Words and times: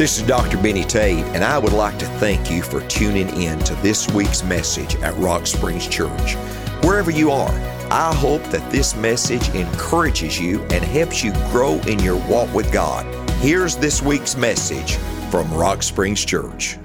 This 0.00 0.16
is 0.16 0.26
Dr. 0.26 0.56
Benny 0.56 0.82
Tate, 0.82 1.26
and 1.34 1.44
I 1.44 1.58
would 1.58 1.74
like 1.74 1.98
to 1.98 2.06
thank 2.06 2.50
you 2.50 2.62
for 2.62 2.80
tuning 2.88 3.28
in 3.38 3.58
to 3.58 3.74
this 3.82 4.08
week's 4.12 4.42
message 4.42 4.96
at 5.02 5.14
Rock 5.18 5.46
Springs 5.46 5.86
Church. 5.86 6.36
Wherever 6.82 7.10
you 7.10 7.30
are, 7.30 7.52
I 7.90 8.14
hope 8.14 8.42
that 8.44 8.72
this 8.72 8.96
message 8.96 9.50
encourages 9.50 10.40
you 10.40 10.62
and 10.70 10.82
helps 10.82 11.22
you 11.22 11.34
grow 11.50 11.74
in 11.80 11.98
your 11.98 12.16
walk 12.30 12.50
with 12.54 12.72
God. 12.72 13.04
Here's 13.42 13.76
this 13.76 14.00
week's 14.00 14.38
message 14.38 14.96
from 15.30 15.52
Rock 15.52 15.82
Springs 15.82 16.24
Church. 16.24 16.78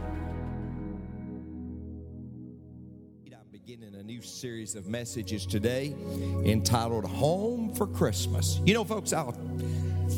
I'm 3.32 3.48
beginning 3.50 3.96
a 3.96 4.04
new 4.04 4.22
series 4.22 4.76
of 4.76 4.90
messages 4.90 5.46
today 5.46 5.96
entitled 6.44 7.06
Home 7.06 7.74
for 7.76 7.88
Christmas. 7.88 8.60
You 8.66 8.74
know, 8.74 8.84
folks, 8.84 9.14
out 9.14 9.38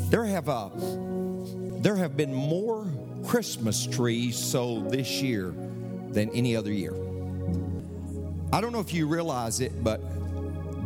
there 0.10 0.26
have 0.26 0.50
uh, 0.50 0.70
there 1.82 1.96
have 1.96 2.18
been 2.18 2.34
more 2.34 2.86
Christmas 3.26 3.86
trees 3.86 4.38
sold 4.38 4.92
this 4.92 5.22
year 5.22 5.54
than 6.10 6.30
any 6.32 6.56
other 6.56 6.72
year. 6.72 6.94
I 8.52 8.62
don't 8.62 8.72
know 8.72 8.80
if 8.80 8.94
you 8.94 9.08
realize 9.08 9.60
it, 9.60 9.84
but 9.84 10.02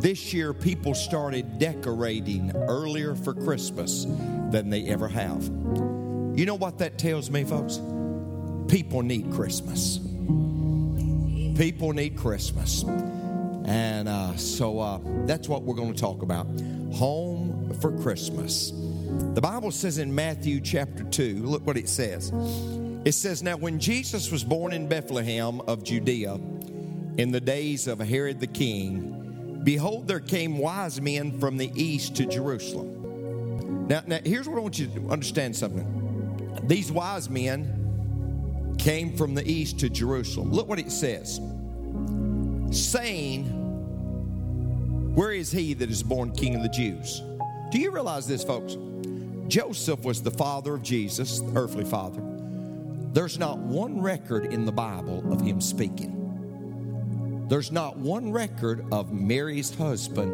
this 0.02 0.34
year 0.34 0.52
people 0.52 0.94
started 0.94 1.58
decorating 1.58 2.54
earlier 2.56 3.14
for 3.14 3.34
Christmas 3.34 4.04
than 4.50 4.68
they 4.68 4.84
ever 4.88 5.08
have. 5.08 5.44
You 5.44 6.44
know 6.44 6.56
what 6.56 6.78
that 6.78 6.98
tells 6.98 7.30
me, 7.30 7.44
folks? 7.44 7.78
People 8.68 9.02
need 9.02 9.32
Christmas. 9.32 9.98
People 11.56 11.92
need 11.92 12.16
Christmas. 12.16 12.82
And 13.64 14.08
uh, 14.08 14.36
so 14.36 14.80
uh, 14.80 14.98
that's 15.26 15.48
what 15.48 15.62
we're 15.62 15.76
going 15.76 15.94
to 15.94 16.00
talk 16.00 16.22
about 16.22 16.46
home 16.92 17.72
for 17.80 17.96
Christmas. 18.02 18.72
The 19.34 19.40
Bible 19.40 19.70
says 19.70 19.98
in 19.98 20.14
Matthew 20.14 20.60
chapter 20.60 21.04
2, 21.04 21.44
look 21.44 21.66
what 21.66 21.76
it 21.76 21.88
says. 21.88 22.32
It 23.04 23.12
says, 23.12 23.42
Now 23.42 23.56
when 23.56 23.78
Jesus 23.78 24.30
was 24.30 24.44
born 24.44 24.72
in 24.72 24.88
Bethlehem 24.88 25.60
of 25.62 25.82
Judea 25.82 26.34
in 26.34 27.32
the 27.32 27.40
days 27.40 27.88
of 27.88 27.98
Herod 27.98 28.40
the 28.40 28.46
king, 28.46 29.60
behold, 29.64 30.06
there 30.06 30.20
came 30.20 30.58
wise 30.58 31.00
men 31.00 31.38
from 31.40 31.56
the 31.56 31.70
east 31.74 32.14
to 32.16 32.26
Jerusalem. 32.26 33.88
Now, 33.88 34.02
now 34.06 34.18
here's 34.24 34.48
what 34.48 34.58
I 34.58 34.60
want 34.60 34.78
you 34.78 34.86
to 34.86 35.10
understand 35.10 35.56
something. 35.56 36.60
These 36.64 36.92
wise 36.92 37.28
men 37.28 38.76
came 38.78 39.16
from 39.16 39.34
the 39.34 39.46
east 39.50 39.80
to 39.80 39.88
Jerusalem. 39.88 40.52
Look 40.52 40.68
what 40.68 40.78
it 40.78 40.92
says 40.92 41.40
saying, 42.70 43.44
Where 45.14 45.32
is 45.32 45.50
he 45.50 45.74
that 45.74 45.90
is 45.90 46.02
born 46.02 46.32
king 46.32 46.54
of 46.54 46.62
the 46.62 46.68
Jews? 46.68 47.22
Do 47.70 47.78
you 47.78 47.90
realize 47.90 48.26
this, 48.26 48.44
folks? 48.44 48.76
Joseph 49.48 50.04
was 50.04 50.22
the 50.22 50.30
father 50.30 50.74
of 50.74 50.82
Jesus, 50.82 51.40
the 51.40 51.58
earthly 51.58 51.84
father. 51.84 52.22
There's 53.12 53.38
not 53.38 53.58
one 53.58 54.00
record 54.00 54.46
in 54.46 54.64
the 54.64 54.72
Bible 54.72 55.30
of 55.32 55.40
him 55.40 55.60
speaking. 55.60 57.46
There's 57.48 57.70
not 57.70 57.98
one 57.98 58.32
record 58.32 58.86
of 58.90 59.12
Mary's 59.12 59.74
husband 59.74 60.32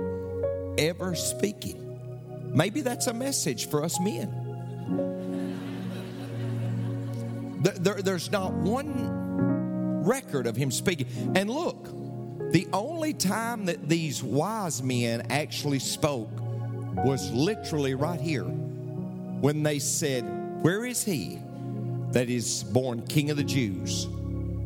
ever 0.78 1.14
speaking. 1.16 1.84
Maybe 2.54 2.80
that's 2.80 3.08
a 3.08 3.14
message 3.14 3.68
for 3.68 3.82
us 3.82 3.98
men. 3.98 4.32
There- 7.60 7.74
there- 7.74 8.02
there's 8.02 8.30
not 8.30 8.52
one 8.54 10.04
record 10.04 10.46
of 10.46 10.54
him 10.54 10.70
speaking. 10.70 11.08
And 11.34 11.50
look, 11.50 11.88
the 12.52 12.68
only 12.72 13.12
time 13.12 13.64
that 13.64 13.88
these 13.88 14.22
wise 14.22 14.82
men 14.82 15.26
actually 15.30 15.80
spoke 15.80 16.30
was 17.04 17.32
literally 17.32 17.94
right 17.94 18.20
here 18.20 18.46
when 19.40 19.62
they 19.62 19.78
said, 19.78 20.24
Where 20.62 20.84
is 20.84 21.04
he 21.04 21.38
that 22.12 22.28
is 22.28 22.64
born 22.64 23.02
King 23.06 23.30
of 23.30 23.36
the 23.36 23.44
Jews? 23.44 24.06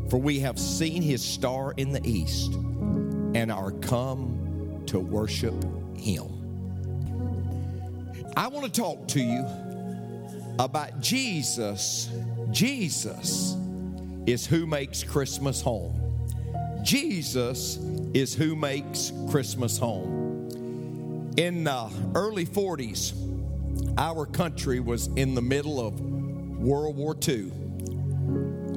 For 0.09 0.19
we 0.19 0.41
have 0.41 0.59
seen 0.59 1.03
his 1.03 1.23
star 1.23 1.73
in 1.77 1.93
the 1.93 2.07
east 2.07 2.53
and 3.35 3.51
are 3.51 3.73
come 3.73 4.83
to 4.87 4.99
worship 4.99 5.55
him. 5.97 6.29
I 8.37 8.49
want 8.49 8.65
to 8.65 8.81
talk 8.81 9.09
to 9.09 9.21
you 9.21 9.47
about 10.59 11.01
Jesus. 11.01 12.11
Jesus 12.51 13.57
is 14.27 14.47
who 14.47 14.67
makes 14.67 15.03
Christmas 15.03 15.61
home. 15.61 15.99
Jesus 16.83 17.79
is 18.15 18.35
who 18.35 18.57
makes 18.57 19.13
Christmas 19.31 19.79
home. 19.79 20.49
In 21.37 21.65
the 21.65 21.91
early 22.15 22.45
40s, 22.45 23.15
our 23.99 24.27
country 24.27 24.81
was 24.81 25.09
in 25.17 25.35
the 25.35 25.43
middle 25.43 25.81
of 25.81 26.01
World 26.01 26.97
War 26.97 27.17
II. 27.27 27.53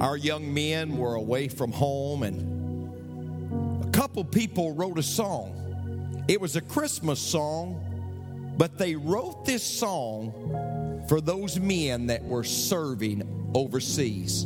Our 0.02 0.18
young 0.18 0.54
men 0.54 0.98
were 0.98 1.16
away 1.16 1.48
from 1.48 1.72
home, 1.72 2.24
and 2.24 3.86
a 3.86 3.90
couple 3.92 4.24
people 4.24 4.74
wrote 4.74 5.00
a 5.00 5.04
song. 5.04 6.24
It 6.28 6.42
was 6.42 6.56
a 6.56 6.62
Christmas 6.62 7.20
song, 7.20 8.54
but 8.58 8.78
they 8.78 8.96
wrote 8.96 9.46
this 9.46 9.64
song 9.64 11.06
for 11.08 11.22
those 11.22 11.60
men 11.60 12.08
that 12.08 12.24
were 12.24 12.44
serving 12.44 13.52
overseas. 13.54 14.46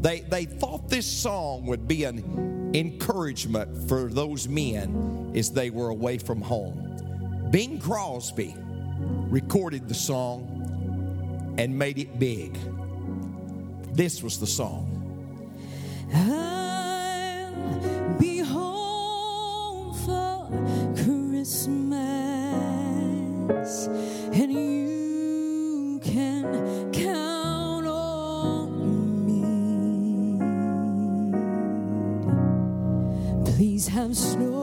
They, 0.00 0.20
they 0.20 0.44
thought 0.44 0.88
this 0.88 1.06
song 1.06 1.66
would 1.66 1.86
be 1.86 2.04
an 2.04 2.72
encouragement 2.74 3.88
for 3.88 4.04
those 4.04 4.48
men 4.48 5.32
as 5.34 5.50
they 5.50 5.70
were 5.70 5.88
away 5.88 6.18
from 6.18 6.40
home. 6.40 7.48
Bing 7.50 7.78
Crosby 7.78 8.54
recorded 8.98 9.88
the 9.88 9.94
song 9.94 11.54
and 11.58 11.78
made 11.78 11.98
it 11.98 12.18
big. 12.18 12.58
This 13.92 14.22
was 14.22 14.38
the 14.38 14.46
song. 14.46 14.92
I'll 16.14 17.52
be 18.18 18.38
home 18.38 19.94
for 19.94 20.48
Christmas, 21.02 21.96
and 24.32 24.52
you 24.52 26.00
can 26.04 26.92
count 26.92 27.86
on 27.86 29.26
me. 29.26 29.42
Please 33.52 33.88
have 33.88 34.16
snow 34.16 34.55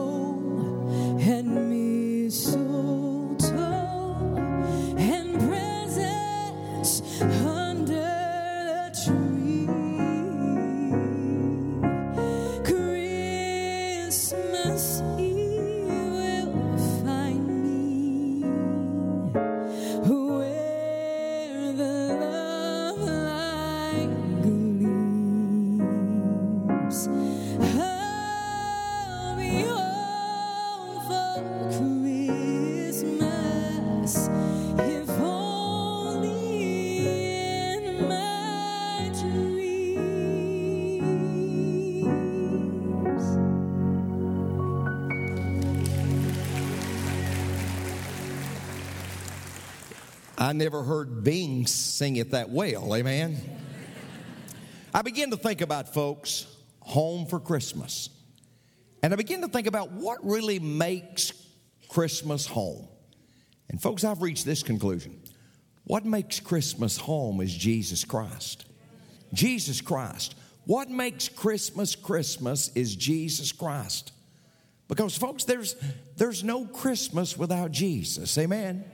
I 50.44 50.52
never 50.52 50.82
heard 50.82 51.24
Bing 51.24 51.66
sing 51.66 52.16
it 52.16 52.32
that 52.32 52.50
well, 52.50 52.94
amen. 52.94 53.40
I 54.92 55.00
began 55.00 55.30
to 55.30 55.38
think 55.38 55.62
about 55.62 55.94
folks 55.94 56.46
home 56.80 57.24
for 57.24 57.40
Christmas. 57.40 58.10
And 59.02 59.14
I 59.14 59.16
began 59.16 59.40
to 59.40 59.48
think 59.48 59.66
about 59.66 59.92
what 59.92 60.18
really 60.22 60.58
makes 60.58 61.32
Christmas 61.88 62.46
home. 62.46 62.86
And 63.70 63.80
folks, 63.80 64.04
I've 64.04 64.20
reached 64.20 64.44
this 64.44 64.62
conclusion. 64.62 65.18
What 65.84 66.04
makes 66.04 66.40
Christmas 66.40 66.98
home 66.98 67.40
is 67.40 67.54
Jesus 67.54 68.04
Christ. 68.04 68.66
Jesus 69.32 69.80
Christ. 69.80 70.34
What 70.66 70.90
makes 70.90 71.26
Christmas 71.26 71.96
Christmas 71.96 72.70
is 72.74 72.94
Jesus 72.94 73.50
Christ. 73.50 74.12
Because 74.88 75.16
folks, 75.16 75.44
there's 75.44 75.74
there's 76.16 76.44
no 76.44 76.66
Christmas 76.66 77.34
without 77.38 77.70
Jesus. 77.70 78.36
Amen. 78.36 78.84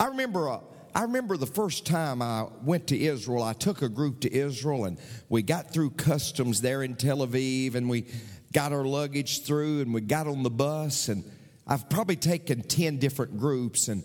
I 0.00 0.06
remember 0.06 0.50
uh, 0.50 0.60
I 0.94 1.02
remember 1.02 1.36
the 1.36 1.46
first 1.46 1.86
time 1.86 2.22
I 2.22 2.46
went 2.62 2.88
to 2.88 2.98
Israel. 2.98 3.42
I 3.42 3.52
took 3.52 3.82
a 3.82 3.88
group 3.88 4.20
to 4.20 4.32
Israel, 4.32 4.84
and 4.84 4.98
we 5.28 5.42
got 5.42 5.72
through 5.72 5.90
customs 5.90 6.60
there 6.60 6.82
in 6.82 6.96
Tel 6.96 7.18
Aviv, 7.18 7.74
and 7.74 7.88
we 7.88 8.06
got 8.52 8.72
our 8.72 8.84
luggage 8.84 9.44
through, 9.44 9.82
and 9.82 9.92
we 9.92 10.00
got 10.00 10.26
on 10.26 10.42
the 10.42 10.50
bus, 10.50 11.08
and 11.08 11.24
I've 11.66 11.88
probably 11.90 12.16
taken 12.16 12.62
ten 12.62 12.98
different 12.98 13.38
groups, 13.38 13.88
and 13.88 14.02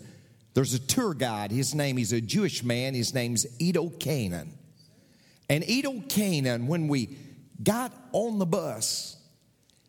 there's 0.54 0.74
a 0.74 0.78
tour 0.78 1.14
guide. 1.14 1.50
His 1.50 1.74
name, 1.74 1.96
he's 1.96 2.12
a 2.12 2.20
Jewish 2.20 2.62
man. 2.62 2.94
His 2.94 3.12
name's 3.14 3.46
Edo 3.58 3.88
Canaan. 3.88 4.52
And 5.50 5.68
Edo 5.68 6.00
Canaan, 6.08 6.66
when 6.68 6.88
we 6.88 7.16
got 7.62 7.92
on 8.12 8.38
the 8.38 8.46
bus, 8.46 9.16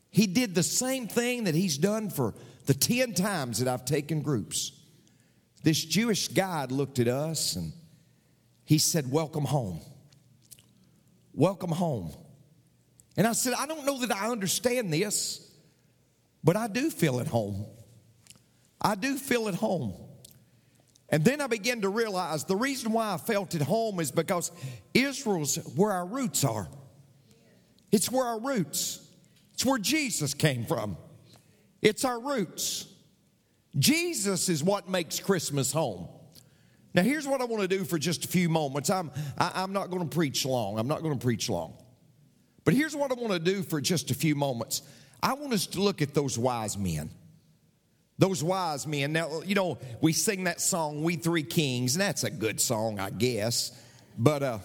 he 0.10 0.28
did 0.28 0.56
the 0.56 0.64
same 0.64 1.08
thing 1.08 1.44
that 1.44 1.56
he's 1.56 1.78
done 1.78 2.10
for 2.10 2.34
the 2.66 2.74
10 2.74 3.14
times 3.14 3.60
that 3.60 3.68
I've 3.72 3.86
taken 3.86 4.22
groups. 4.22 4.72
This 5.66 5.84
Jewish 5.84 6.28
guide 6.28 6.72
looked 6.72 7.00
at 7.00 7.08
us 7.08 7.56
and 7.56 7.74
he 8.66 8.78
said, 8.78 9.10
Welcome 9.12 9.46
home. 9.46 9.80
Welcome 11.34 11.72
home. 11.72 12.12
And 13.18 13.26
I 13.26 13.32
said, 13.32 13.54
I 13.58 13.66
don't 13.66 13.84
know 13.84 14.06
that 14.06 14.16
I 14.16 14.30
understand 14.30 14.94
this, 14.94 15.52
but 16.44 16.56
I 16.56 16.68
do 16.68 16.92
feel 16.92 17.20
at 17.20 17.26
home. 17.26 17.66
I 18.80 18.94
do 18.94 19.18
feel 19.18 19.48
at 19.48 19.56
home. 19.56 19.96
And 21.10 21.26
then 21.26 21.42
I 21.42 21.48
began 21.48 21.82
to 21.82 21.90
realize 21.90 22.44
the 22.44 22.56
reason 22.56 22.92
why 22.92 23.16
I 23.16 23.18
felt 23.18 23.56
at 23.56 23.64
home 23.64 24.00
is 24.00 24.12
because 24.12 24.52
Israel's 24.94 25.56
where 25.76 25.94
our 25.94 26.06
roots 26.06 26.44
are. 26.44 26.68
It's 27.92 28.12
where 28.12 28.26
our 28.26 28.40
roots. 28.40 29.04
It's 29.56 29.66
where 29.66 29.80
Jesus 29.80 30.36
came 30.36 30.64
from. 30.64 30.96
It's 31.82 32.06
our 32.06 32.20
roots. 32.20 32.86
Jesus 33.78 34.50
is 34.50 34.64
what 34.64 34.90
makes 34.90 35.20
Christmas 35.20 35.72
home. 35.72 36.08
Now, 36.94 37.02
here's 37.02 37.28
what 37.28 37.42
I 37.42 37.46
want 37.46 37.62
to 37.62 37.68
do 37.68 37.84
for 37.84 38.00
just 38.00 38.24
a 38.24 38.28
few 38.28 38.48
moments. 38.48 38.90
I'm, 38.90 39.12
I, 39.38 39.48
am 39.48 39.52
i 39.56 39.64
am 39.64 39.74
not 39.74 39.90
going 39.90 40.08
to 40.08 40.16
preach 40.16 40.46
long. 40.46 40.80
I'm 40.80 40.88
not 40.88 41.02
going 41.02 41.18
to 41.18 41.22
preach 41.22 41.50
long. 41.50 41.74
But 42.64 42.74
here's 42.74 42.96
what 42.96 43.12
I 43.12 43.16
want 43.16 43.34
to 43.34 43.40
do 43.40 43.64
for 43.64 43.82
just 43.82 44.12
a 44.12 44.16
few 44.16 44.34
moments. 44.34 44.82
I 45.22 45.34
want 45.34 45.54
us 45.54 45.68
to 45.68 45.82
look 45.82 46.02
at 46.02 46.14
those 46.14 46.38
wise 46.38 46.78
men. 46.78 47.10
Those 48.18 48.42
wise 48.42 48.88
men. 48.88 49.12
Now, 49.12 49.42
you 49.42 49.56
know, 49.56 49.78
we 50.00 50.14
sing 50.14 50.46
that 50.46 50.62
song, 50.62 51.04
We 51.04 51.18
Three 51.18 51.44
Kings, 51.44 51.96
and 51.96 52.02
that's 52.02 52.24
a 52.24 52.32
good 52.32 52.62
song, 52.62 52.98
I 52.98 53.10
guess. 53.10 53.78
But, 54.18 54.42
uh, 54.42 54.60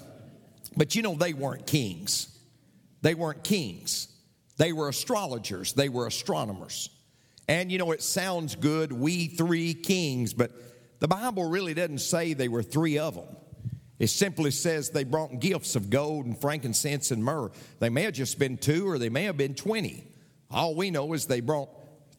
but 0.77 0.95
you 0.95 1.03
know, 1.03 1.17
they 1.17 1.33
weren't 1.33 1.67
kings. 1.67 2.39
They 3.03 3.15
weren't 3.15 3.43
kings. 3.43 4.07
They 4.57 4.73
were 4.73 4.89
astrologers, 4.89 5.73
they 5.73 5.89
were 5.89 6.07
astronomers. 6.07 6.91
And 7.51 7.73
you 7.73 7.79
know, 7.79 7.91
it 7.91 8.01
sounds 8.01 8.55
good, 8.55 8.93
we 8.93 9.27
three 9.27 9.75
kings, 9.75 10.33
but 10.33 10.53
the 11.01 11.09
Bible 11.09 11.51
really 11.51 11.75
doesn't 11.75 11.99
say 11.99 12.33
they 12.33 12.47
were 12.47 12.63
three 12.63 12.97
of 12.97 13.17
them. 13.17 13.27
It 13.99 14.07
simply 14.07 14.53
says 14.53 14.91
they 14.91 15.03
brought 15.03 15.41
gifts 15.41 15.75
of 15.75 15.91
gold 15.91 16.27
and 16.27 16.41
frankincense 16.41 17.11
and 17.11 17.25
myrrh. 17.25 17.51
They 17.81 17.89
may 17.89 18.03
have 18.03 18.15
just 18.15 18.39
been 18.39 18.57
two 18.57 18.89
or 18.89 18.99
they 18.99 19.09
may 19.09 19.25
have 19.25 19.37
been 19.37 19.57
20. 19.57 20.07
All 20.49 20.77
we 20.77 20.93
know 20.93 21.13
is 21.13 21.27
they 21.27 21.41
brought 21.41 21.71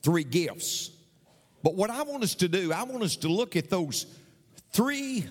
three 0.04 0.26
gifts. 0.26 0.92
But 1.64 1.76
what 1.76 1.90
I 1.90 2.04
want 2.04 2.24
us 2.24 2.36
to 2.36 2.50
do, 2.50 2.74
I 2.74 2.84
want 2.84 3.02
us 3.02 3.16
to 3.16 3.30
look 3.30 3.56
at 3.56 3.70
those 3.70 4.08
three, 4.74 5.24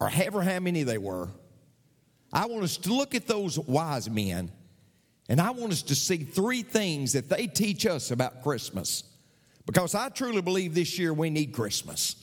or 0.00 0.08
however 0.08 0.40
how 0.40 0.60
many 0.60 0.82
they 0.82 0.96
were. 0.96 1.28
I 2.32 2.46
want 2.46 2.64
us 2.64 2.78
to 2.78 2.94
look 2.94 3.14
at 3.14 3.26
those 3.26 3.58
wise 3.58 4.08
men, 4.08 4.50
and 5.28 5.42
I 5.42 5.50
want 5.50 5.72
us 5.72 5.82
to 5.82 5.94
see 5.94 6.24
three 6.24 6.62
things 6.62 7.12
that 7.12 7.28
they 7.28 7.48
teach 7.48 7.84
us 7.84 8.12
about 8.12 8.42
Christmas. 8.42 9.04
Because 9.66 9.94
I 9.94 10.08
truly 10.08 10.42
believe 10.42 10.74
this 10.74 10.98
year 10.98 11.12
we 11.12 11.30
need 11.30 11.52
Christmas. 11.52 12.16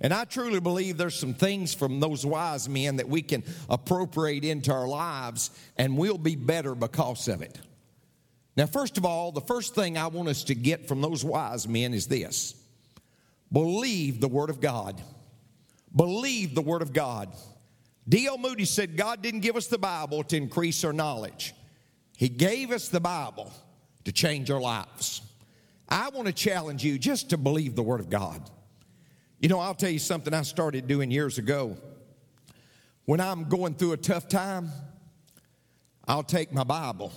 And 0.00 0.14
I 0.14 0.24
truly 0.24 0.60
believe 0.60 0.96
there's 0.96 1.18
some 1.18 1.34
things 1.34 1.74
from 1.74 1.98
those 1.98 2.24
wise 2.24 2.68
men 2.68 2.96
that 2.96 3.08
we 3.08 3.22
can 3.22 3.42
appropriate 3.68 4.44
into 4.44 4.72
our 4.72 4.86
lives, 4.86 5.50
and 5.76 5.98
we'll 5.98 6.18
be 6.18 6.36
better 6.36 6.74
because 6.74 7.26
of 7.26 7.42
it. 7.42 7.58
Now, 8.56 8.66
first 8.66 8.96
of 8.96 9.04
all, 9.04 9.32
the 9.32 9.40
first 9.40 9.74
thing 9.74 9.96
I 9.96 10.06
want 10.08 10.28
us 10.28 10.44
to 10.44 10.54
get 10.54 10.88
from 10.88 11.00
those 11.00 11.24
wise 11.24 11.66
men 11.66 11.94
is 11.94 12.06
this 12.06 12.54
believe 13.52 14.20
the 14.20 14.28
Word 14.28 14.50
of 14.50 14.60
God. 14.60 15.00
Believe 15.94 16.54
the 16.54 16.62
Word 16.62 16.82
of 16.82 16.92
God. 16.92 17.32
D.L. 18.08 18.38
Moody 18.38 18.64
said 18.64 18.96
God 18.96 19.22
didn't 19.22 19.40
give 19.40 19.56
us 19.56 19.66
the 19.66 19.78
Bible 19.78 20.22
to 20.24 20.36
increase 20.36 20.84
our 20.84 20.92
knowledge, 20.92 21.54
He 22.16 22.28
gave 22.28 22.70
us 22.70 22.88
the 22.88 23.00
Bible 23.00 23.52
to 24.04 24.12
change 24.12 24.50
our 24.50 24.60
lives. 24.60 25.22
I 25.88 26.10
want 26.10 26.26
to 26.26 26.32
challenge 26.32 26.84
you 26.84 26.98
just 26.98 27.30
to 27.30 27.38
believe 27.38 27.74
the 27.74 27.82
Word 27.82 28.00
of 28.00 28.10
God. 28.10 28.48
You 29.40 29.48
know, 29.48 29.60
I'll 29.60 29.74
tell 29.74 29.90
you 29.90 29.98
something 29.98 30.34
I 30.34 30.42
started 30.42 30.86
doing 30.86 31.10
years 31.10 31.38
ago. 31.38 31.76
When 33.04 33.20
I'm 33.20 33.48
going 33.48 33.74
through 33.74 33.92
a 33.92 33.96
tough 33.96 34.28
time, 34.28 34.70
I'll 36.06 36.22
take 36.22 36.52
my 36.52 36.64
Bible. 36.64 37.12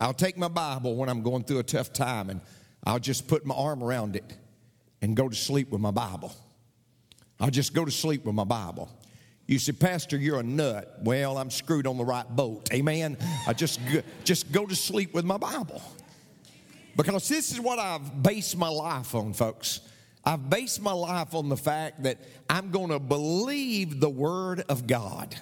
I'll 0.00 0.14
take 0.14 0.36
my 0.36 0.48
Bible 0.48 0.96
when 0.96 1.08
I'm 1.08 1.22
going 1.22 1.44
through 1.44 1.60
a 1.60 1.64
tough 1.64 1.92
time 1.92 2.28
and 2.28 2.40
I'll 2.84 2.98
just 2.98 3.28
put 3.28 3.46
my 3.46 3.54
arm 3.54 3.82
around 3.82 4.16
it 4.16 4.36
and 5.00 5.16
go 5.16 5.28
to 5.28 5.36
sleep 5.36 5.70
with 5.70 5.80
my 5.80 5.90
Bible. 5.90 6.34
I'll 7.38 7.50
just 7.50 7.72
go 7.72 7.84
to 7.84 7.90
sleep 7.90 8.24
with 8.24 8.34
my 8.34 8.44
Bible. 8.44 8.90
You 9.46 9.58
say, 9.58 9.72
Pastor, 9.72 10.16
you're 10.16 10.40
a 10.40 10.42
nut. 10.42 10.98
Well, 11.02 11.36
I'm 11.38 11.50
screwed 11.50 11.86
on 11.86 11.98
the 11.98 12.04
right 12.04 12.28
boat. 12.28 12.72
Amen. 12.72 13.16
I 13.46 13.52
just 13.52 13.80
just 14.24 14.50
go 14.52 14.66
to 14.66 14.74
sleep 14.74 15.12
with 15.14 15.24
my 15.24 15.36
Bible. 15.36 15.82
Because 16.96 17.28
this 17.28 17.52
is 17.52 17.60
what 17.60 17.78
I've 17.78 18.22
based 18.22 18.56
my 18.56 18.68
life 18.68 19.14
on, 19.14 19.32
folks. 19.32 19.80
I've 20.24 20.48
based 20.48 20.80
my 20.80 20.92
life 20.92 21.34
on 21.34 21.48
the 21.48 21.56
fact 21.56 22.04
that 22.04 22.18
I'm 22.48 22.70
going 22.70 22.90
to 22.90 22.98
believe 22.98 23.98
the 23.98 24.10
Word 24.10 24.64
of 24.68 24.86
God. 24.86 25.34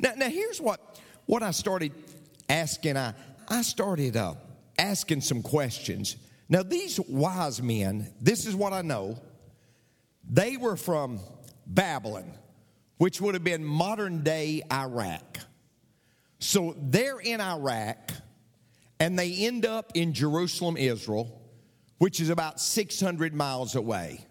Now, 0.00 0.12
now 0.16 0.28
here's 0.28 0.60
what, 0.60 1.00
what 1.26 1.42
I 1.42 1.50
started 1.50 1.92
asking. 2.48 2.96
I, 2.96 3.14
I 3.48 3.62
started 3.62 4.16
uh, 4.16 4.34
asking 4.78 5.22
some 5.22 5.42
questions. 5.42 6.16
Now, 6.48 6.62
these 6.62 7.00
wise 7.00 7.60
men, 7.60 8.12
this 8.20 8.46
is 8.46 8.54
what 8.54 8.72
I 8.72 8.82
know. 8.82 9.18
They 10.30 10.56
were 10.56 10.76
from 10.76 11.20
Babylon, 11.66 12.32
which 12.98 13.20
would 13.20 13.34
have 13.34 13.44
been 13.44 13.64
modern 13.64 14.22
day 14.22 14.62
Iraq. 14.70 15.38
So 16.38 16.76
they're 16.78 17.18
in 17.18 17.40
Iraq, 17.40 18.12
and 19.00 19.18
they 19.18 19.32
end 19.46 19.64
up 19.64 19.92
in 19.94 20.12
Jerusalem, 20.12 20.76
Israel, 20.76 21.40
which 21.98 22.20
is 22.20 22.30
about 22.30 22.60
600 22.60 23.34
miles 23.34 23.74
away. 23.74 24.24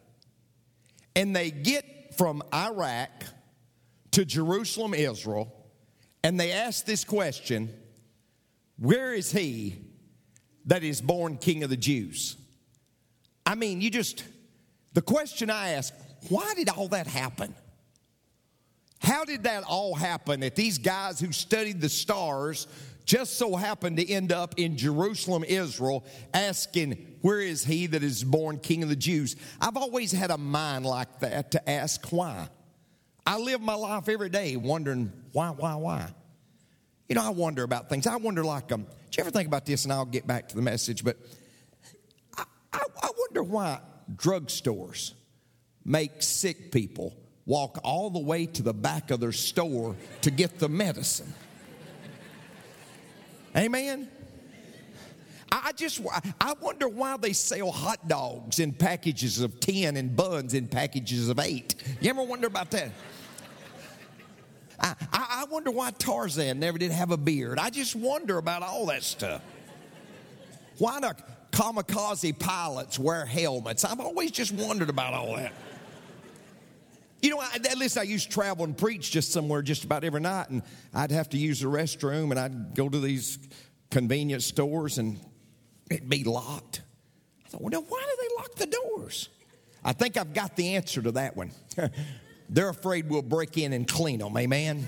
And 1.15 1.35
they 1.35 1.51
get 1.51 2.15
from 2.17 2.43
Iraq 2.53 3.09
to 4.11 4.25
Jerusalem, 4.25 4.93
Israel, 4.93 5.53
and 6.23 6.39
they 6.39 6.51
ask 6.51 6.85
this 6.85 7.03
question 7.03 7.73
Where 8.77 9.13
is 9.13 9.31
he 9.31 9.75
that 10.65 10.83
is 10.83 11.01
born 11.01 11.37
king 11.37 11.63
of 11.63 11.69
the 11.69 11.77
Jews? 11.77 12.35
I 13.45 13.55
mean, 13.55 13.79
you 13.79 13.89
just, 13.89 14.25
the 14.93 15.01
question 15.01 15.49
I 15.49 15.69
ask, 15.69 15.93
why 16.29 16.53
did 16.55 16.67
all 16.67 16.89
that 16.89 17.07
happen? 17.07 17.55
How 18.99 19.23
did 19.23 19.43
that 19.43 19.63
all 19.63 19.95
happen 19.95 20.41
that 20.41 20.55
these 20.55 20.77
guys 20.77 21.19
who 21.19 21.31
studied 21.31 21.79
the 21.79 21.89
stars 21.89 22.67
just 23.07 23.37
so 23.37 23.55
happened 23.55 23.97
to 23.97 24.07
end 24.07 24.33
up 24.33 24.55
in 24.57 24.77
Jerusalem, 24.77 25.45
Israel, 25.45 26.05
asking, 26.33 27.17
Where 27.21 27.39
is 27.39 27.63
he 27.63 27.87
that 27.87 28.03
is 28.03 28.23
born 28.23 28.59
king 28.59 28.83
of 28.83 28.89
the 28.89 28.97
Jews? 28.97 29.37
I've 29.59 29.77
always 29.77 30.11
had 30.11 30.29
a 30.29 30.37
mind 30.37 30.85
like 30.85 31.21
that 31.21 31.51
to 31.51 31.69
ask 31.69 32.05
why. 32.11 32.49
I 33.25 33.37
live 33.39 33.61
my 33.61 33.75
life 33.75 34.09
every 34.09 34.29
day 34.29 34.57
wondering 34.57 35.11
why, 35.31 35.49
why, 35.49 35.75
why. 35.75 36.09
You 37.07 37.15
know, 37.15 37.25
I 37.25 37.29
wonder 37.29 37.63
about 37.63 37.89
things. 37.89 38.05
I 38.05 38.17
wonder, 38.17 38.43
like, 38.43 38.71
um, 38.73 38.81
do 38.81 38.89
you 39.17 39.21
ever 39.21 39.31
think 39.31 39.47
about 39.47 39.65
this? 39.65 39.85
And 39.85 39.93
I'll 39.93 40.05
get 40.05 40.27
back 40.27 40.49
to 40.49 40.55
the 40.55 40.61
message, 40.61 41.03
but 41.03 41.17
I, 42.37 42.43
I, 42.73 42.83
I 43.03 43.09
wonder 43.17 43.41
why 43.41 43.79
drugstores 44.13 45.13
make 45.85 46.21
sick 46.21 46.73
people 46.73 47.15
walk 47.45 47.79
all 47.85 48.09
the 48.09 48.19
way 48.19 48.45
to 48.47 48.63
the 48.63 48.73
back 48.73 49.11
of 49.11 49.21
their 49.21 49.31
store 49.31 49.95
to 50.21 50.29
get 50.29 50.59
the 50.59 50.67
medicine. 50.67 51.33
Amen. 53.57 54.07
I 55.51 55.71
just, 55.71 56.01
I 56.39 56.53
wonder 56.61 56.87
why 56.87 57.17
they 57.17 57.33
sell 57.33 57.71
hot 57.71 58.07
dogs 58.07 58.59
in 58.59 58.73
packages 58.73 59.41
of 59.41 59.59
10 59.59 59.97
and 59.97 60.15
buns 60.15 60.53
in 60.53 60.67
packages 60.67 61.29
of 61.29 61.39
8. 61.39 61.75
You 62.01 62.09
ever 62.09 62.23
wonder 62.23 62.47
about 62.47 62.69
that? 62.71 62.91
I, 64.79 64.95
I 65.11 65.45
wonder 65.49 65.71
why 65.71 65.91
Tarzan 65.91 66.59
never 66.59 66.77
did 66.77 66.91
have 66.91 67.11
a 67.11 67.17
beard. 67.17 67.57
I 67.57 67.69
just 67.69 67.95
wonder 67.95 68.37
about 68.37 68.61
all 68.61 68.85
that 68.87 69.03
stuff. 69.03 69.41
Why 70.77 70.99
do 70.99 71.09
kamikaze 71.51 72.37
pilots 72.37 72.99
wear 72.99 73.25
helmets? 73.25 73.83
I've 73.83 73.99
always 73.99 74.31
just 74.31 74.51
wondered 74.51 74.89
about 74.89 75.13
all 75.13 75.35
that. 75.37 75.53
You 77.21 77.31
know, 77.31 77.39
I, 77.39 77.55
at 77.55 77.77
least 77.77 77.97
I 77.97 78.03
used 78.03 78.25
to 78.25 78.31
travel 78.31 78.63
and 78.63 78.77
preach 78.77 79.11
just 79.11 79.31
somewhere 79.31 79.61
just 79.61 79.83
about 79.83 80.03
every 80.03 80.21
night, 80.21 80.49
and 80.49 80.61
I'd 80.93 81.11
have 81.11 81.29
to 81.29 81.37
use 81.37 81.61
the 81.61 81.67
restroom, 81.67 82.31
and 82.31 82.39
I'd 82.39 82.75
go 82.75 82.89
to 82.89 82.99
these 82.99 83.39
convenience 83.89 84.45
stores, 84.45 84.97
and 84.97 85.19
it'd 85.89 86.09
be 86.09 86.23
locked. 86.23 86.81
I 87.45 87.49
thought, 87.49 87.61
well, 87.61 87.71
now 87.71 87.85
why 87.87 88.03
do 88.03 88.21
they 88.21 88.35
lock 88.41 88.55
the 88.55 88.65
doors? 88.67 89.29
I 89.83 89.93
think 89.93 90.17
I've 90.17 90.33
got 90.33 90.55
the 90.55 90.75
answer 90.75 91.01
to 91.01 91.11
that 91.13 91.35
one. 91.35 91.51
They're 92.49 92.69
afraid 92.69 93.09
we'll 93.09 93.21
break 93.21 93.57
in 93.57 93.73
and 93.73 93.87
clean 93.87 94.19
them, 94.19 94.37
amen? 94.37 94.87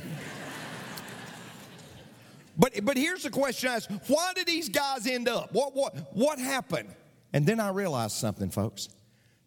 but, 2.58 2.74
but 2.84 2.96
here's 2.98 3.24
the 3.24 3.30
question 3.30 3.70
I 3.70 3.76
ask 3.76 3.90
why 4.08 4.34
did 4.34 4.48
these 4.48 4.70
guys 4.70 5.08
end 5.08 5.28
up? 5.28 5.52
What, 5.54 5.76
what, 5.76 6.16
what 6.16 6.40
happened? 6.40 6.90
And 7.34 7.46
then 7.46 7.60
I 7.60 7.70
realized 7.70 8.14
something, 8.14 8.50
folks. 8.50 8.90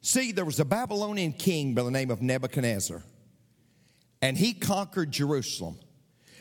See, 0.02 0.32
there 0.32 0.44
was 0.44 0.58
a 0.58 0.64
Babylonian 0.64 1.32
king 1.32 1.74
by 1.74 1.84
the 1.84 1.90
name 1.90 2.10
of 2.10 2.20
Nebuchadnezzar, 2.20 3.02
and 4.20 4.36
he 4.36 4.52
conquered 4.52 5.12
Jerusalem. 5.12 5.78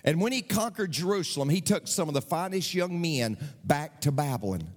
And 0.03 0.19
when 0.19 0.31
he 0.31 0.41
conquered 0.41 0.91
Jerusalem, 0.91 1.47
he 1.47 1.61
took 1.61 1.87
some 1.87 2.07
of 2.07 2.15
the 2.15 2.21
finest 2.23 2.73
young 2.73 2.99
men 2.99 3.37
back 3.63 4.01
to 4.01 4.11
Babylon. 4.11 4.67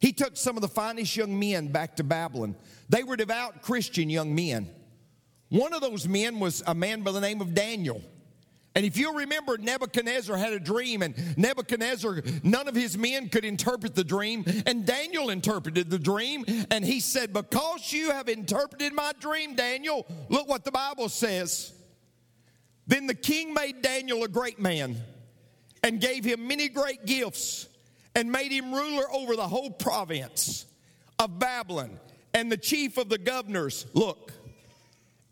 He 0.00 0.12
took 0.12 0.36
some 0.36 0.56
of 0.56 0.60
the 0.60 0.68
finest 0.68 1.16
young 1.16 1.38
men 1.38 1.68
back 1.68 1.96
to 1.96 2.04
Babylon. 2.04 2.54
They 2.90 3.02
were 3.02 3.16
devout 3.16 3.62
Christian 3.62 4.10
young 4.10 4.34
men. 4.34 4.68
One 5.48 5.72
of 5.72 5.80
those 5.80 6.06
men 6.06 6.38
was 6.38 6.62
a 6.66 6.74
man 6.74 7.00
by 7.00 7.12
the 7.12 7.20
name 7.22 7.40
of 7.40 7.54
Daniel. 7.54 8.02
And 8.76 8.84
if 8.84 8.98
you 8.98 9.16
remember, 9.16 9.56
Nebuchadnezzar 9.56 10.36
had 10.36 10.52
a 10.52 10.60
dream, 10.60 11.00
and 11.00 11.16
Nebuchadnezzar, 11.38 12.20
none 12.42 12.68
of 12.68 12.74
his 12.74 12.98
men 12.98 13.30
could 13.30 13.46
interpret 13.46 13.94
the 13.94 14.04
dream. 14.04 14.44
And 14.66 14.84
Daniel 14.84 15.30
interpreted 15.30 15.88
the 15.88 15.98
dream, 15.98 16.44
and 16.70 16.84
he 16.84 17.00
said, 17.00 17.32
Because 17.32 17.90
you 17.90 18.10
have 18.10 18.28
interpreted 18.28 18.92
my 18.92 19.12
dream, 19.18 19.54
Daniel, 19.54 20.06
look 20.28 20.46
what 20.46 20.64
the 20.64 20.70
Bible 20.70 21.08
says. 21.08 21.72
Then 22.86 23.06
the 23.06 23.14
king 23.14 23.54
made 23.54 23.80
Daniel 23.80 24.22
a 24.24 24.28
great 24.28 24.58
man 24.58 24.98
and 25.82 25.98
gave 25.98 26.22
him 26.26 26.46
many 26.46 26.68
great 26.68 27.06
gifts 27.06 27.68
and 28.14 28.30
made 28.30 28.52
him 28.52 28.74
ruler 28.74 29.10
over 29.10 29.36
the 29.36 29.48
whole 29.48 29.70
province 29.70 30.66
of 31.18 31.38
Babylon 31.38 31.98
and 32.34 32.52
the 32.52 32.58
chief 32.58 32.98
of 32.98 33.08
the 33.08 33.18
governors. 33.18 33.86
Look, 33.94 34.32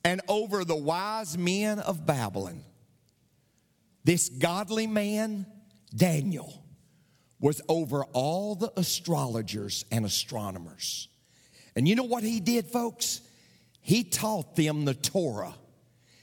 and 0.03 0.23
over 0.29 0.65
the 0.65 0.75
wise 0.75 1.37
men 1.37 1.79
of 1.79 2.07
Babylon. 2.07 2.65
This 4.05 4.29
godly 4.29 4.87
man, 4.87 5.47
Daniel, 5.95 6.63
was 7.41 7.61
over 7.69 8.05
all 8.13 8.55
the 8.55 8.73
astrologers 8.77 9.85
and 9.91 10.05
astronomers. 10.05 11.09
And 11.75 11.89
you 11.89 11.95
know 11.97 12.05
what 12.05 12.23
he 12.23 12.41
did, 12.41 12.67
folks? 12.67 13.21
He 13.81 14.05
taught 14.05 14.57
them 14.57 14.85
the 14.85 14.95
Torah, 14.95 15.55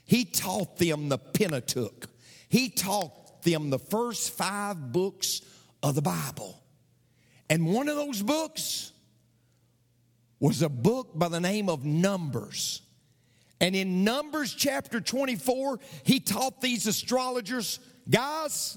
he 0.06 0.26
taught 0.26 0.78
them 0.78 1.10
the 1.10 1.18
Pentateuch, 1.18 2.08
he 2.50 2.70
taught 2.70 3.44
them 3.44 3.70
the 3.70 3.80
first 3.80 4.32
five 4.32 4.92
books 4.92 5.42
of 5.84 5.96
the 5.96 6.02
Bible. 6.02 6.62
And 7.50 7.66
one 7.68 7.90
of 7.90 7.96
those 7.96 8.22
books 8.22 8.92
was 10.40 10.62
a 10.62 10.70
book 10.70 11.12
by 11.14 11.28
the 11.28 11.40
name 11.40 11.70
of 11.70 11.86
Numbers. 11.86 12.82
And 13.62 13.76
in 13.76 14.04
Numbers 14.04 14.56
chapter 14.56 15.00
24, 15.00 15.80
he 16.04 16.20
taught 16.20 16.62
these 16.62 16.88
astrologers, 16.88 17.80
guys, 18.10 18.76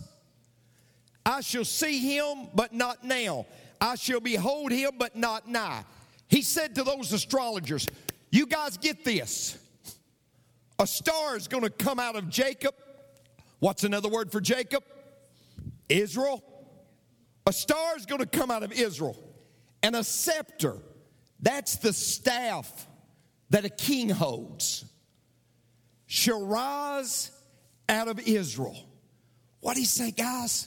I 1.25 1.41
shall 1.41 1.65
see 1.65 1.99
him, 2.01 2.49
but 2.55 2.75
not 2.75 3.03
now. 3.03 3.47
I 3.81 3.95
shall 3.95 4.21
behold 4.21 4.73
him, 4.73 4.93
but 4.99 5.17
not 5.17 5.49
nigh. 5.49 5.85
He 6.29 6.43
said 6.43 6.75
to 6.75 6.85
those 6.85 7.13
astrologers, 7.15 7.89
You 8.31 8.47
guys 8.47 8.77
get 8.77 9.07
this. 9.07 9.59
A 10.79 10.87
star 10.87 11.35
is 11.35 11.49
going 11.49 11.63
to 11.63 11.71
come 11.71 11.99
out 11.99 12.15
of 12.15 12.29
Jacob. 12.29 12.75
What's 13.61 13.85
another 13.85 14.11
word 14.11 14.31
for 14.31 14.41
Jacob? 14.41 14.85
Israel. 15.89 16.45
A 17.47 17.53
star 17.55 17.97
is 17.97 18.05
going 18.05 18.21
to 18.21 18.27
come 18.27 18.51
out 18.51 18.63
of 18.63 18.73
Israel. 18.73 19.17
And 19.83 19.97
a 19.97 20.05
scepter, 20.05 20.77
that's 21.41 21.77
the 21.77 21.93
staff 21.93 22.87
that 23.55 23.65
a 23.65 23.69
king 23.69 24.09
holds, 24.09 24.85
rise 26.29 27.31
out 27.89 28.09
of 28.09 28.19
Israel. 28.19 28.77
What 29.61 29.75
do 29.75 29.81
he 29.81 29.87
say, 29.87 30.11
guys? 30.11 30.67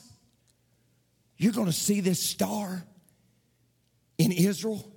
You're 1.35 1.51
going 1.51 1.65
to 1.65 1.73
see 1.73 1.99
this 1.99 2.23
star 2.23 2.81
in 4.17 4.31
Israel. 4.31 4.89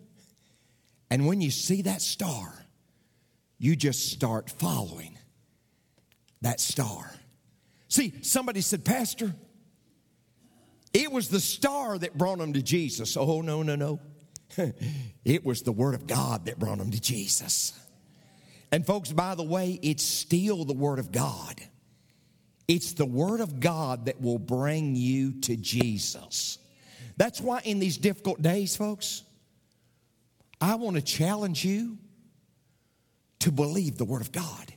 And 1.10 1.26
when 1.26 1.40
you 1.40 1.50
see 1.50 1.82
that 1.82 2.00
star, 2.00 2.54
you 3.58 3.74
just 3.74 4.12
start 4.12 4.50
following 4.50 5.18
that 6.42 6.60
star. 6.60 7.12
See, 7.88 8.12
somebody 8.22 8.60
said, 8.60 8.84
Pastor, 8.84 9.34
it 10.94 11.10
was 11.10 11.28
the 11.28 11.40
star 11.40 11.98
that 11.98 12.16
brought 12.16 12.38
them 12.38 12.52
to 12.52 12.62
Jesus. 12.62 13.16
Oh, 13.16 13.42
no, 13.42 13.64
no, 13.64 13.74
no. 13.74 13.98
it 15.24 15.44
was 15.44 15.62
the 15.62 15.72
Word 15.72 15.94
of 15.94 16.06
God 16.06 16.46
that 16.46 16.58
brought 16.58 16.78
them 16.78 16.90
to 16.90 17.00
Jesus. 17.00 17.72
And, 18.72 18.86
folks, 18.86 19.12
by 19.12 19.34
the 19.34 19.42
way, 19.42 19.78
it's 19.82 20.04
still 20.04 20.64
the 20.64 20.74
Word 20.74 20.98
of 20.98 21.10
God. 21.10 21.60
It's 22.68 22.92
the 22.92 23.06
Word 23.06 23.40
of 23.40 23.58
God 23.60 24.06
that 24.06 24.20
will 24.20 24.38
bring 24.38 24.94
you 24.94 25.40
to 25.42 25.56
Jesus. 25.56 26.58
That's 27.16 27.40
why, 27.40 27.60
in 27.64 27.80
these 27.80 27.98
difficult 27.98 28.40
days, 28.40 28.76
folks, 28.76 29.24
I 30.60 30.76
want 30.76 30.96
to 30.96 31.02
challenge 31.02 31.64
you 31.64 31.98
to 33.40 33.50
believe 33.50 33.98
the 33.98 34.04
Word 34.04 34.20
of 34.20 34.30
God. 34.30 34.72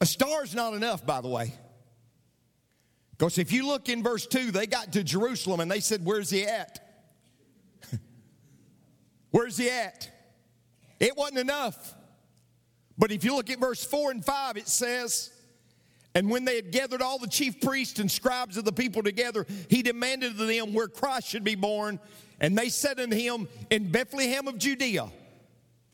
A 0.00 0.06
star's 0.06 0.54
not 0.54 0.74
enough, 0.74 1.06
by 1.06 1.20
the 1.20 1.28
way. 1.28 1.54
Because 3.12 3.38
if 3.38 3.52
you 3.52 3.66
look 3.66 3.88
in 3.88 4.02
verse 4.02 4.26
2, 4.26 4.50
they 4.50 4.66
got 4.66 4.92
to 4.94 5.04
Jerusalem 5.04 5.60
and 5.60 5.70
they 5.70 5.80
said, 5.80 6.04
Where's 6.04 6.30
he 6.30 6.46
at? 6.46 6.89
Where's 9.30 9.56
he 9.56 9.70
at? 9.70 10.10
It 10.98 11.16
wasn't 11.16 11.38
enough. 11.38 11.94
But 12.98 13.12
if 13.12 13.24
you 13.24 13.34
look 13.34 13.48
at 13.48 13.58
verse 13.58 13.82
4 13.82 14.10
and 14.10 14.24
5, 14.24 14.56
it 14.58 14.68
says, 14.68 15.30
And 16.14 16.28
when 16.28 16.44
they 16.44 16.56
had 16.56 16.70
gathered 16.70 17.00
all 17.00 17.18
the 17.18 17.26
chief 17.26 17.60
priests 17.60 17.98
and 17.98 18.10
scribes 18.10 18.56
of 18.58 18.64
the 18.64 18.72
people 18.72 19.02
together, 19.02 19.46
he 19.68 19.82
demanded 19.82 20.32
of 20.32 20.46
them 20.46 20.74
where 20.74 20.88
Christ 20.88 21.28
should 21.28 21.44
be 21.44 21.54
born. 21.54 21.98
And 22.40 22.56
they 22.56 22.68
said 22.68 23.00
unto 23.00 23.16
him, 23.16 23.48
In 23.70 23.90
Bethlehem 23.90 24.48
of 24.48 24.58
Judea, 24.58 25.10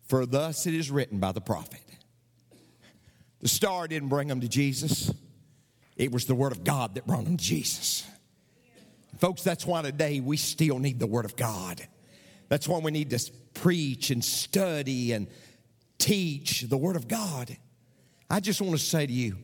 for 0.07 0.26
thus 0.26 0.66
it 0.66 0.75
is 0.75 0.90
written 0.90 1.19
by 1.19 1.33
the 1.33 1.40
prophet. 1.40 1.81
The 3.40 3.49
star 3.49 3.87
didn't 3.87 4.09
bring 4.09 4.28
them 4.28 4.40
to 4.40 4.49
Jesus, 4.49 5.12
it 5.97 6.11
was 6.11 6.26
the 6.26 6.35
Word 6.35 6.52
of 6.52 6.64
God 6.64 6.97
that 6.97 7.07
brought 7.07 7.25
them 7.25 7.37
to 7.37 7.45
Jesus. 7.45 8.05
Folks, 9.19 9.43
that's 9.43 9.64
why 9.64 9.83
today 9.83 10.21
we 10.21 10.37
still 10.37 10.78
need 10.78 10.99
the 10.99 11.07
Word 11.07 11.25
of 11.25 11.37
God. 11.37 11.87
That's 12.48 12.68
why 12.68 12.78
we 12.78 12.90
need 12.90 13.10
to 13.10 13.32
preach 13.54 14.10
and 14.10 14.24
study 14.24 15.12
and 15.12 15.28
teach 15.98 16.62
the 16.62 16.76
Word 16.76 16.96
of 16.96 17.08
God. 17.08 17.56
I 18.30 18.40
just 18.40 18.60
want 18.60 18.72
to 18.72 18.78
say 18.78 19.06
to 19.06 19.12
you, 19.12 19.36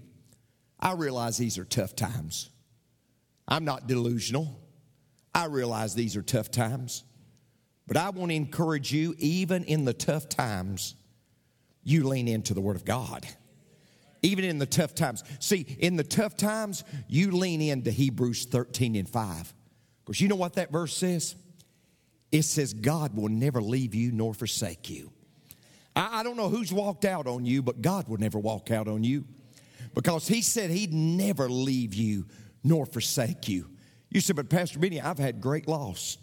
I 0.79 0.93
realize 0.93 1.39
these 1.39 1.59
are 1.59 1.65
tough 1.65 1.95
times. 1.95 2.51
I'm 3.47 3.65
not 3.65 3.87
delusional. 3.87 4.61
I 5.35 5.47
realize 5.47 5.95
these 5.95 6.17
are 6.17 6.23
tough 6.23 6.51
times. 6.51 7.05
But 7.87 7.97
I 7.97 8.11
want 8.11 8.31
to 8.31 8.37
encourage 8.37 8.93
you, 8.93 9.15
even 9.19 9.65
in 9.65 9.85
the 9.85 9.93
tough 9.93 10.29
times, 10.29 10.95
you 11.83 12.07
lean 12.07 12.29
into 12.29 12.55
the 12.55 12.61
Word 12.61 12.77
of 12.77 12.85
God. 12.85 13.27
Even 14.23 14.45
in 14.45 14.59
the 14.59 14.67
tough 14.67 14.95
times. 14.95 15.25
See, 15.41 15.67
in 15.79 15.97
the 15.97 16.05
tough 16.05 16.37
times, 16.37 16.85
you 17.09 17.33
lean 17.33 17.61
into 17.61 17.91
Hebrews 17.91 18.45
13 18.47 18.95
and 18.95 19.09
5. 19.09 19.55
Because 20.05 20.21
you 20.21 20.29
know 20.29 20.37
what 20.37 20.55
that 20.55 20.71
verse 20.71 20.97
says? 20.97 21.35
It 22.33 22.43
says, 22.43 22.73
God 22.73 23.15
will 23.15 23.29
never 23.29 23.61
leave 23.61 23.95
you 23.95 24.11
nor 24.11 24.33
forsake 24.33 24.89
you. 24.91 25.13
I, 25.95 26.21
I 26.21 26.23
don't 26.23 26.37
know 26.37 26.49
who's 26.49 26.73
walked 26.73 27.05
out 27.05 27.27
on 27.27 27.45
you, 27.45 27.63
but 27.63 27.83
God 27.83 28.09
will 28.09 28.19
never 28.19 28.39
walk 28.39 28.71
out 28.71 28.89
on 28.89 29.05
you. 29.05 29.27
Because 29.95 30.27
He 30.27 30.41
said 30.41 30.71
He'd 30.71 30.95
never 30.95 31.49
leave 31.49 31.95
you 31.95 32.27
nor 32.65 32.87
forsake 32.87 33.49
you. 33.49 33.69
You 34.11 34.21
said, 34.21 34.37
but 34.37 34.49
Pastor 34.51 34.79
Benny, 34.79 35.01
I've 35.01 35.19
had 35.19 35.41
great 35.41 35.69
loss. 35.69 36.19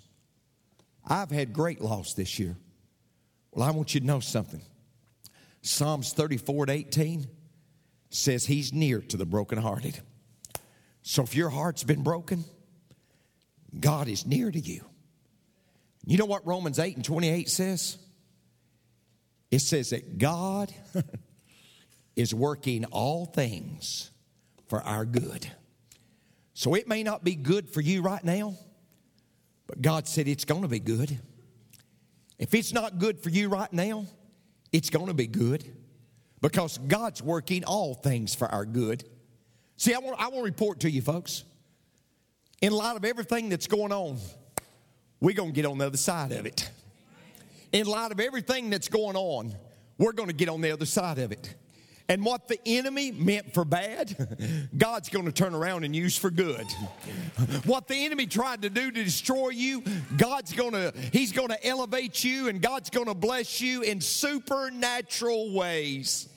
I've 1.05 1.31
had 1.31 1.53
great 1.53 1.81
loss 1.81 2.13
this 2.13 2.37
year. 2.37 2.55
Well, 3.51 3.67
I 3.67 3.71
want 3.71 3.93
you 3.93 3.99
to 3.99 4.05
know 4.05 4.19
something. 4.19 4.61
Psalms 5.61 6.13
34 6.13 6.67
to 6.67 6.71
18 6.71 7.27
says 8.09 8.45
he's 8.45 8.73
near 8.73 9.01
to 9.01 9.17
the 9.17 9.25
brokenhearted. 9.25 9.99
So 11.01 11.23
if 11.23 11.35
your 11.35 11.49
heart's 11.49 11.83
been 11.83 12.03
broken, 12.03 12.43
God 13.79 14.07
is 14.07 14.25
near 14.25 14.51
to 14.51 14.59
you. 14.59 14.85
You 16.09 16.17
know 16.17 16.25
what 16.25 16.47
Romans 16.47 16.79
8 16.79 16.95
and 16.95 17.05
28 17.05 17.47
says? 17.47 17.99
It 19.51 19.59
says 19.59 19.91
that 19.91 20.17
God 20.17 20.73
is 22.15 22.33
working 22.33 22.85
all 22.85 23.27
things 23.27 24.09
for 24.69 24.81
our 24.81 25.05
good. 25.05 25.47
So 26.55 26.73
it 26.73 26.87
may 26.87 27.03
not 27.03 27.23
be 27.23 27.35
good 27.35 27.69
for 27.69 27.81
you 27.81 28.01
right 28.01 28.23
now, 28.23 28.55
but 29.67 29.83
God 29.83 30.07
said 30.07 30.27
it's 30.27 30.45
going 30.45 30.63
to 30.63 30.67
be 30.67 30.79
good. 30.79 31.15
If 32.39 32.55
it's 32.55 32.73
not 32.73 32.97
good 32.97 33.19
for 33.19 33.29
you 33.29 33.47
right 33.47 33.71
now, 33.71 34.07
it's 34.71 34.89
going 34.89 35.07
to 35.07 35.13
be 35.13 35.27
good 35.27 35.63
because 36.41 36.79
God's 36.79 37.21
working 37.21 37.63
all 37.65 37.93
things 37.93 38.33
for 38.33 38.47
our 38.47 38.65
good. 38.65 39.03
See, 39.77 39.93
I 39.93 39.99
want, 39.99 40.19
I 40.19 40.23
want 40.29 40.37
to 40.37 40.43
report 40.43 40.79
to 40.79 40.89
you, 40.89 41.03
folks. 41.03 41.43
In 42.63 42.71
light 42.71 42.97
of 42.97 43.05
everything 43.05 43.49
that's 43.49 43.67
going 43.67 43.91
on, 43.91 44.17
we're 45.19 45.35
going 45.35 45.49
to 45.49 45.55
get 45.55 45.65
on 45.65 45.77
the 45.77 45.85
other 45.85 45.97
side 45.97 46.31
of 46.31 46.45
it. 46.45 46.69
In 47.71 47.85
light 47.85 48.11
of 48.11 48.19
everything 48.19 48.69
that's 48.69 48.87
going 48.87 49.15
on, 49.15 49.53
we're 49.97 50.13
going 50.13 50.29
to 50.29 50.35
get 50.35 50.49
on 50.49 50.61
the 50.61 50.71
other 50.71 50.85
side 50.85 51.19
of 51.19 51.31
it. 51.31 51.55
And 52.09 52.25
what 52.25 52.47
the 52.47 52.59
enemy 52.65 53.11
meant 53.11 53.53
for 53.53 53.63
bad, 53.63 54.69
God's 54.77 55.09
going 55.09 55.25
to 55.25 55.31
turn 55.31 55.53
around 55.53 55.83
and 55.83 55.95
use 55.95 56.17
for 56.17 56.31
good. 56.31 56.65
What 57.65 57.87
the 57.87 58.03
enemy 58.03 58.25
tried 58.25 58.63
to 58.63 58.69
do 58.71 58.89
to 58.89 59.03
destroy 59.03 59.49
you, 59.49 59.83
God's 60.17 60.51
going 60.53 60.71
to 60.71 60.91
he's 61.13 61.31
going 61.31 61.49
to 61.49 61.65
elevate 61.65 62.23
you 62.23 62.47
and 62.47 62.59
God's 62.59 62.89
going 62.89 63.05
to 63.05 63.13
bless 63.13 63.61
you 63.61 63.83
in 63.83 64.01
supernatural 64.01 65.53
ways. 65.53 66.27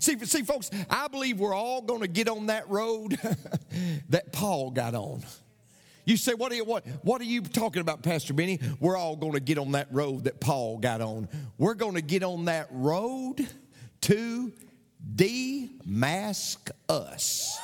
See, 0.00 0.18
see, 0.24 0.42
folks, 0.42 0.70
I 0.88 1.06
believe 1.06 1.38
we're 1.38 1.54
all 1.54 1.80
going 1.80 2.00
to 2.00 2.08
get 2.08 2.28
on 2.28 2.46
that 2.46 2.68
road 2.68 3.16
that 4.08 4.32
Paul 4.32 4.70
got 4.70 4.96
on. 4.96 5.22
You 6.10 6.16
say, 6.16 6.34
what 6.34 6.50
are 6.50 6.56
you, 6.56 6.64
what, 6.64 6.84
what 7.02 7.20
are 7.20 7.24
you 7.24 7.40
talking 7.40 7.82
about, 7.82 8.02
Pastor 8.02 8.34
Benny? 8.34 8.58
We're 8.80 8.96
all 8.96 9.14
going 9.14 9.34
to 9.34 9.40
get 9.40 9.58
on 9.58 9.70
that 9.72 9.86
road 9.92 10.24
that 10.24 10.40
Paul 10.40 10.78
got 10.78 11.00
on. 11.00 11.28
We're 11.56 11.74
going 11.74 11.94
to 11.94 12.02
get 12.02 12.24
on 12.24 12.46
that 12.46 12.66
road 12.72 13.46
to 14.00 14.52
demask 15.14 16.68
us. 16.88 17.60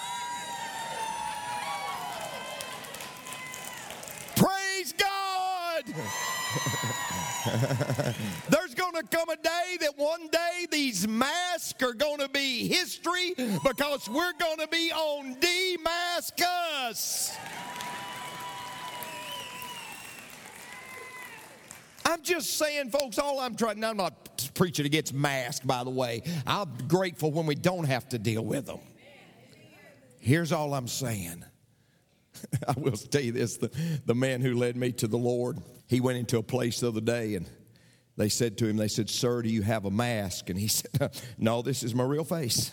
Praise 4.37 4.93
God! 4.93 5.83
There's 8.49 8.75
going 8.77 8.95
to 8.95 9.03
come 9.11 9.29
a 9.29 9.37
day 9.37 9.79
that 9.81 9.95
one 9.97 10.29
day 10.29 10.67
these 10.71 11.09
masks 11.09 11.83
are 11.83 11.95
going 11.95 12.19
to 12.19 12.29
be 12.29 12.69
history 12.69 13.35
because 13.65 14.09
we're 14.09 14.35
going 14.39 14.59
to 14.59 14.69
be 14.69 14.93
on 14.93 15.37
Damascus. 15.41 17.37
I'm 22.09 22.23
just 22.23 22.57
saying, 22.57 22.91
folks, 22.91 23.19
all 23.19 23.41
I'm 23.41 23.57
trying, 23.57 23.83
I'm 23.83 23.97
not 23.97 24.49
preaching 24.55 24.87
against 24.87 25.13
masks, 25.13 25.67
by 25.67 25.83
the 25.83 25.91
way. 25.91 26.23
I'm 26.47 26.73
grateful 26.87 27.33
when 27.33 27.47
we 27.47 27.57
don't 27.57 27.85
have 27.85 28.09
to 28.11 28.19
deal 28.19 28.45
with 28.45 28.67
them. 28.67 28.79
Here's 30.21 30.53
all 30.53 30.73
I'm 30.73 30.87
saying. 30.87 31.45
I 32.69 32.75
will 32.77 32.93
tell 32.93 33.23
you 33.23 33.33
this 33.33 33.57
the, 33.57 33.71
the 34.05 34.15
man 34.15 34.41
who 34.41 34.55
led 34.55 34.77
me 34.77 34.93
to 34.93 35.09
the 35.09 35.19
Lord, 35.19 35.59
he 35.89 36.01
went 36.01 36.19
into 36.19 36.39
a 36.39 36.45
place 36.45 36.79
the 36.79 36.89
other 36.89 37.01
day 37.01 37.35
and 37.35 37.49
they 38.17 38.29
said 38.29 38.57
to 38.59 38.67
him, 38.69 38.77
They 38.77 38.87
said, 38.89 39.11
Sir, 39.11 39.43
do 39.43 39.49
you 39.49 39.63
have 39.63 39.85
a 39.85 39.91
mask? 39.91 40.49
And 40.49 40.57
he 40.59 40.69
said, 40.69 41.13
No, 41.39 41.61
this 41.61 41.83
is 41.83 41.93
my 41.93 42.05
real 42.05 42.23
face. 42.25 42.71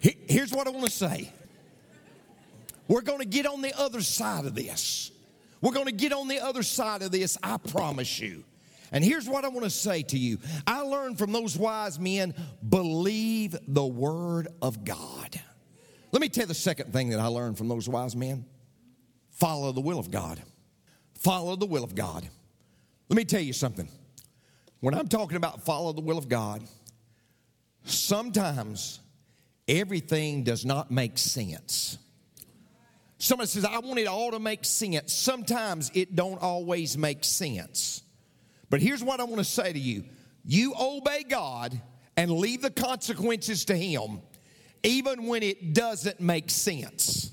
Here's 0.02 0.52
what 0.52 0.66
I 0.66 0.70
want 0.70 0.84
to 0.84 0.90
say 0.90 1.32
we're 2.88 3.00
going 3.00 3.20
to 3.20 3.26
get 3.26 3.46
on 3.46 3.62
the 3.62 3.78
other 3.78 4.02
side 4.02 4.44
of 4.44 4.54
this. 4.54 5.12
We're 5.60 5.72
going 5.72 5.86
to 5.86 5.92
get 5.92 6.12
on 6.12 6.28
the 6.28 6.40
other 6.40 6.62
side 6.62 7.02
of 7.02 7.10
this, 7.10 7.36
I 7.42 7.56
promise 7.56 8.20
you. 8.20 8.44
And 8.92 9.04
here's 9.04 9.28
what 9.28 9.44
I 9.44 9.48
want 9.48 9.64
to 9.64 9.70
say 9.70 10.02
to 10.02 10.18
you 10.18 10.38
I 10.66 10.80
learned 10.80 11.18
from 11.18 11.32
those 11.32 11.56
wise 11.56 11.98
men 11.98 12.34
believe 12.66 13.56
the 13.66 13.86
word 13.86 14.48
of 14.62 14.84
God. 14.84 15.40
Let 16.10 16.22
me 16.22 16.28
tell 16.28 16.44
you 16.44 16.48
the 16.48 16.54
second 16.54 16.92
thing 16.92 17.10
that 17.10 17.20
I 17.20 17.26
learned 17.26 17.58
from 17.58 17.68
those 17.68 17.88
wise 17.88 18.16
men 18.16 18.46
follow 19.30 19.72
the 19.72 19.80
will 19.80 19.98
of 19.98 20.10
God. 20.10 20.42
Follow 21.18 21.56
the 21.56 21.66
will 21.66 21.84
of 21.84 21.94
God. 21.94 22.26
Let 23.08 23.16
me 23.16 23.24
tell 23.24 23.40
you 23.40 23.52
something. 23.52 23.88
When 24.80 24.94
I'm 24.94 25.08
talking 25.08 25.36
about 25.36 25.64
follow 25.64 25.92
the 25.92 26.00
will 26.00 26.18
of 26.18 26.28
God, 26.28 26.62
sometimes 27.84 29.00
everything 29.66 30.44
does 30.44 30.64
not 30.64 30.90
make 30.90 31.18
sense. 31.18 31.98
Somebody 33.18 33.48
says, 33.48 33.64
I 33.64 33.78
want 33.80 33.98
it 33.98 34.06
all 34.06 34.30
to 34.30 34.38
make 34.38 34.64
sense. 34.64 35.12
Sometimes 35.12 35.90
it 35.92 36.14
don't 36.14 36.40
always 36.40 36.96
make 36.96 37.24
sense. 37.24 38.02
But 38.70 38.80
here's 38.80 39.02
what 39.02 39.18
I 39.20 39.24
want 39.24 39.38
to 39.38 39.44
say 39.44 39.72
to 39.72 39.78
you. 39.78 40.04
You 40.44 40.74
obey 40.80 41.24
God 41.28 41.80
and 42.16 42.30
leave 42.30 42.62
the 42.62 42.70
consequences 42.70 43.64
to 43.66 43.76
Him, 43.76 44.20
even 44.84 45.26
when 45.26 45.42
it 45.42 45.74
doesn't 45.74 46.20
make 46.20 46.48
sense. 46.48 47.32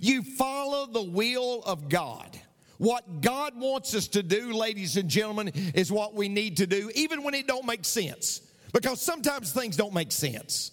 You 0.00 0.22
follow 0.22 0.86
the 0.86 1.02
will 1.02 1.62
of 1.64 1.88
God. 1.88 2.38
What 2.78 3.20
God 3.20 3.58
wants 3.58 3.94
us 3.94 4.08
to 4.08 4.22
do, 4.22 4.52
ladies 4.52 4.96
and 4.96 5.08
gentlemen, 5.08 5.52
is 5.74 5.92
what 5.92 6.14
we 6.14 6.28
need 6.28 6.58
to 6.58 6.66
do, 6.66 6.90
even 6.94 7.22
when 7.22 7.34
it 7.34 7.46
don't 7.46 7.66
make 7.66 7.84
sense. 7.84 8.40
Because 8.72 9.00
sometimes 9.00 9.52
things 9.52 9.76
don't 9.76 9.94
make 9.94 10.12
sense. 10.12 10.72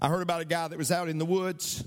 I 0.00 0.08
heard 0.08 0.22
about 0.22 0.42
a 0.42 0.46
guy 0.46 0.68
that 0.68 0.78
was 0.78 0.90
out 0.90 1.08
in 1.08 1.18
the 1.18 1.24
woods 1.24 1.84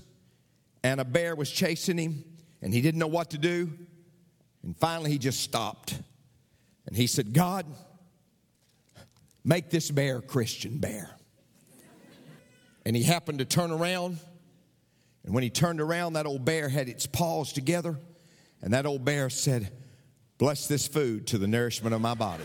and 0.83 0.99
a 1.01 1.05
bear 1.05 1.35
was 1.35 1.49
chasing 1.49 1.97
him 1.97 2.23
and 2.61 2.73
he 2.73 2.81
didn't 2.81 2.99
know 2.99 3.07
what 3.07 3.31
to 3.31 3.37
do. 3.37 3.71
And 4.63 4.75
finally, 4.77 5.11
he 5.11 5.17
just 5.17 5.41
stopped. 5.41 5.99
And 6.85 6.95
he 6.95 7.07
said, 7.07 7.33
God, 7.33 7.65
make 9.43 9.69
this 9.69 9.89
bear 9.91 10.21
Christian 10.21 10.79
bear. 10.79 11.09
And 12.85 12.95
he 12.95 13.03
happened 13.03 13.39
to 13.39 13.45
turn 13.45 13.71
around. 13.71 14.17
And 15.23 15.33
when 15.33 15.43
he 15.43 15.49
turned 15.49 15.81
around, 15.81 16.13
that 16.13 16.25
old 16.25 16.45
bear 16.45 16.69
had 16.69 16.89
its 16.89 17.05
paws 17.05 17.53
together. 17.53 17.97
And 18.61 18.73
that 18.73 18.85
old 18.85 19.05
bear 19.05 19.29
said, 19.29 19.71
Bless 20.37 20.67
this 20.67 20.87
food 20.87 21.27
to 21.27 21.37
the 21.37 21.47
nourishment 21.47 21.93
of 21.93 21.99
my 21.99 22.13
body. 22.13 22.43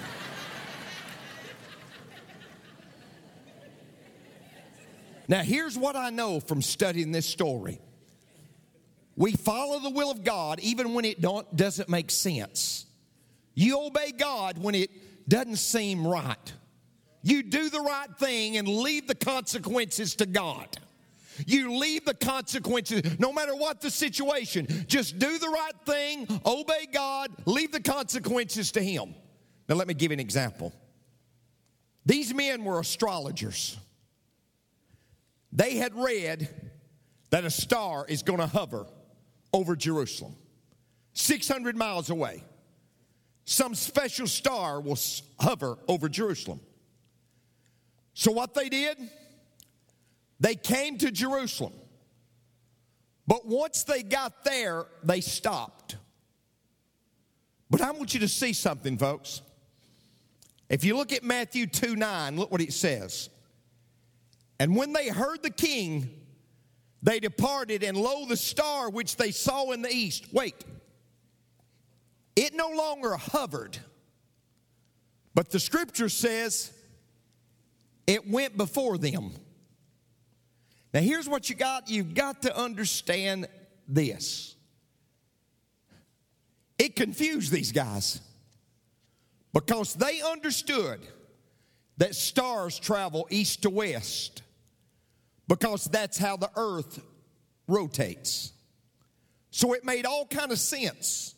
now, 5.28 5.42
here's 5.42 5.78
what 5.78 5.94
I 5.94 6.11
know 6.11 6.40
from 6.40 6.61
studying 6.61 7.12
this 7.12 7.26
story. 7.26 7.80
We 9.16 9.33
follow 9.33 9.79
the 9.79 9.90
will 9.90 10.11
of 10.11 10.24
God 10.24 10.61
even 10.61 10.94
when 10.94 11.05
it 11.05 11.20
don't, 11.20 11.55
doesn't 11.57 11.88
make 11.88 12.11
sense. 12.11 12.87
You 13.55 13.81
obey 13.87 14.12
God 14.12 14.59
when 14.59 14.74
it 14.74 14.90
doesn't 15.29 15.57
seem 15.57 16.07
right. 16.07 16.53
You 17.22 17.42
do 17.42 17.70
the 17.70 17.81
right 17.81 18.11
thing 18.18 18.57
and 18.57 18.68
leave 18.68 19.07
the 19.07 19.14
consequences 19.14 20.16
to 20.16 20.27
God. 20.27 20.68
You 21.46 21.79
leave 21.79 22.05
the 22.05 22.14
consequences, 22.14 23.18
no 23.18 23.33
matter 23.33 23.57
what 23.57 23.81
the 23.81 23.90
situation. 23.90 24.66
Just 24.87 25.18
do 25.18 25.38
the 25.38 25.48
right 25.48 25.72
thing, 25.85 26.29
obey 26.44 26.87
God, 26.92 27.31
leave 27.46 27.72
the 27.72 27.81
consequences 27.81 28.72
to 28.72 28.83
Him. 28.83 29.14
Now, 29.68 29.77
let 29.77 29.88
me 29.88 29.94
give 29.94 30.11
you 30.11 30.14
an 30.14 30.20
example. 30.20 30.72
These 32.07 32.35
men 32.35 32.64
were 32.64 32.79
astrologers. 32.79 33.79
They 35.53 35.77
had 35.77 35.94
read 35.94 36.48
that 37.31 37.44
a 37.44 37.50
star 37.50 38.05
is 38.07 38.22
going 38.22 38.40
to 38.40 38.46
hover 38.46 38.87
over 39.54 39.76
Jerusalem, 39.76 40.34
600 41.12 41.76
miles 41.76 42.10
away. 42.10 42.42
Some 43.44 43.74
special 43.76 44.26
star 44.26 44.80
will 44.80 44.98
hover 45.38 45.78
over 45.86 46.08
Jerusalem. 46.08 46.60
So, 48.14 48.32
what 48.32 48.54
they 48.54 48.68
did, 48.68 48.98
they 50.40 50.56
came 50.56 50.98
to 50.98 51.10
Jerusalem. 51.10 51.72
But 53.26 53.46
once 53.46 53.84
they 53.84 54.02
got 54.02 54.44
there, 54.44 54.86
they 55.02 55.20
stopped. 55.20 55.96
But 57.70 57.80
I 57.80 57.92
want 57.92 58.12
you 58.12 58.20
to 58.20 58.28
see 58.28 58.52
something, 58.52 58.98
folks. 58.98 59.40
If 60.68 60.84
you 60.84 60.96
look 60.96 61.12
at 61.12 61.22
Matthew 61.22 61.66
2 61.66 61.94
9, 61.94 62.36
look 62.36 62.50
what 62.50 62.60
it 62.60 62.72
says. 62.72 63.30
And 64.58 64.74
when 64.74 64.92
they 64.92 65.08
heard 65.08 65.42
the 65.42 65.50
king, 65.50 66.10
they 67.04 67.20
departed, 67.20 67.82
and 67.82 67.98
lo, 67.98 68.24
the 68.26 68.36
star 68.36 68.88
which 68.88 69.16
they 69.16 69.30
saw 69.30 69.72
in 69.72 69.82
the 69.82 69.94
east. 69.94 70.32
Wait, 70.32 70.54
it 72.34 72.54
no 72.54 72.70
longer 72.70 73.14
hovered, 73.14 73.78
but 75.34 75.50
the 75.50 75.60
scripture 75.60 76.08
says 76.08 76.72
it 78.06 78.26
went 78.28 78.56
before 78.56 78.96
them. 78.96 79.32
Now, 80.94 81.00
here's 81.00 81.28
what 81.28 81.50
you 81.50 81.56
got 81.56 81.90
you've 81.90 82.14
got 82.14 82.40
to 82.42 82.56
understand 82.56 83.48
this. 83.86 84.56
It 86.78 86.96
confused 86.96 87.52
these 87.52 87.70
guys 87.70 88.22
because 89.52 89.92
they 89.92 90.22
understood 90.22 91.00
that 91.98 92.14
stars 92.14 92.78
travel 92.78 93.26
east 93.30 93.62
to 93.62 93.70
west 93.70 94.40
because 95.48 95.85
that's 95.87 96.18
how 96.18 96.37
the 96.37 96.50
earth 96.57 97.00
rotates. 97.66 98.52
So 99.50 99.72
it 99.72 99.85
made 99.85 100.07
all 100.07 100.26
kind 100.26 100.52
of 100.52 100.59
sense. 100.59 101.35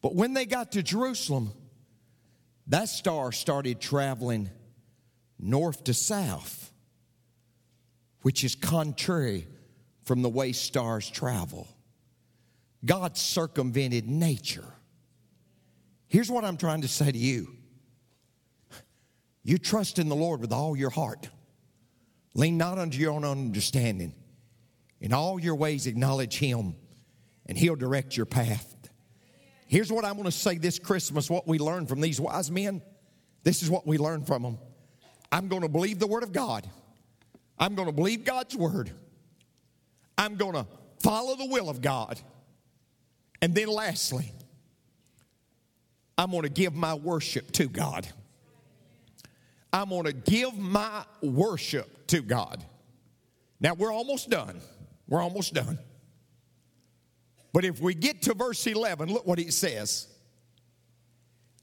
But 0.00 0.14
when 0.14 0.34
they 0.34 0.46
got 0.46 0.72
to 0.72 0.82
Jerusalem, 0.82 1.52
that 2.68 2.88
star 2.88 3.32
started 3.32 3.80
traveling 3.80 4.50
north 5.38 5.84
to 5.84 5.94
south, 5.94 6.72
which 8.22 8.44
is 8.44 8.54
contrary 8.54 9.46
from 10.04 10.22
the 10.22 10.28
way 10.28 10.52
stars 10.52 11.08
travel. 11.10 11.68
God 12.84 13.16
circumvented 13.16 14.06
nature. 14.06 14.64
Here's 16.06 16.30
what 16.30 16.44
I'm 16.44 16.56
trying 16.56 16.82
to 16.82 16.88
say 16.88 17.10
to 17.10 17.18
you 17.18 17.48
you 19.42 19.58
trust 19.58 19.98
in 19.98 20.08
the 20.08 20.16
Lord 20.16 20.40
with 20.40 20.52
all 20.52 20.74
your 20.76 20.90
heart. 20.90 21.28
Lean 22.34 22.58
not 22.58 22.78
unto 22.78 22.98
your 22.98 23.12
own 23.12 23.24
understanding. 23.24 24.12
In 25.00 25.12
all 25.12 25.38
your 25.38 25.54
ways, 25.54 25.86
acknowledge 25.86 26.38
Him, 26.38 26.74
and 27.46 27.56
He'll 27.56 27.76
direct 27.76 28.16
your 28.16 28.26
path. 28.26 28.74
Here's 29.66 29.90
what 29.90 30.04
I 30.04 30.12
want 30.12 30.26
to 30.26 30.32
say 30.32 30.58
this 30.58 30.78
Christmas 30.78 31.30
what 31.30 31.46
we 31.46 31.58
learned 31.58 31.88
from 31.88 32.00
these 32.00 32.20
wise 32.20 32.50
men. 32.50 32.82
This 33.42 33.62
is 33.62 33.70
what 33.70 33.86
we 33.86 33.98
learned 33.98 34.26
from 34.26 34.42
them. 34.42 34.58
I'm 35.30 35.48
going 35.48 35.62
to 35.62 35.68
believe 35.68 35.98
the 35.98 36.06
Word 36.06 36.22
of 36.22 36.32
God, 36.32 36.68
I'm 37.58 37.74
going 37.74 37.86
to 37.86 37.92
believe 37.92 38.24
God's 38.24 38.56
Word, 38.56 38.90
I'm 40.18 40.36
going 40.36 40.54
to 40.54 40.66
follow 41.00 41.36
the 41.36 41.46
will 41.46 41.68
of 41.68 41.80
God. 41.80 42.20
And 43.42 43.54
then, 43.54 43.68
lastly, 43.68 44.32
I'm 46.16 46.30
going 46.30 46.44
to 46.44 46.48
give 46.48 46.74
my 46.74 46.94
worship 46.94 47.52
to 47.52 47.66
God. 47.66 48.08
I'm 49.74 49.88
going 49.88 50.04
to 50.04 50.12
give 50.12 50.56
my 50.56 51.04
worship 51.20 52.06
to 52.06 52.22
God. 52.22 52.64
Now, 53.58 53.74
we're 53.74 53.92
almost 53.92 54.30
done. 54.30 54.60
We're 55.08 55.20
almost 55.20 55.52
done. 55.52 55.80
But 57.52 57.64
if 57.64 57.80
we 57.80 57.92
get 57.92 58.22
to 58.22 58.34
verse 58.34 58.64
11, 58.68 59.12
look 59.12 59.26
what 59.26 59.40
he 59.40 59.50
says. 59.50 60.06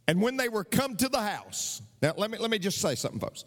And 0.09 0.21
when 0.21 0.35
they 0.35 0.49
were 0.49 0.65
come 0.65 0.97
to 0.97 1.07
the 1.07 1.21
house, 1.21 1.81
now 2.01 2.13
let 2.17 2.29
me, 2.29 2.37
let 2.37 2.51
me 2.51 2.59
just 2.59 2.81
say 2.81 2.95
something, 2.95 3.21
folks. 3.21 3.45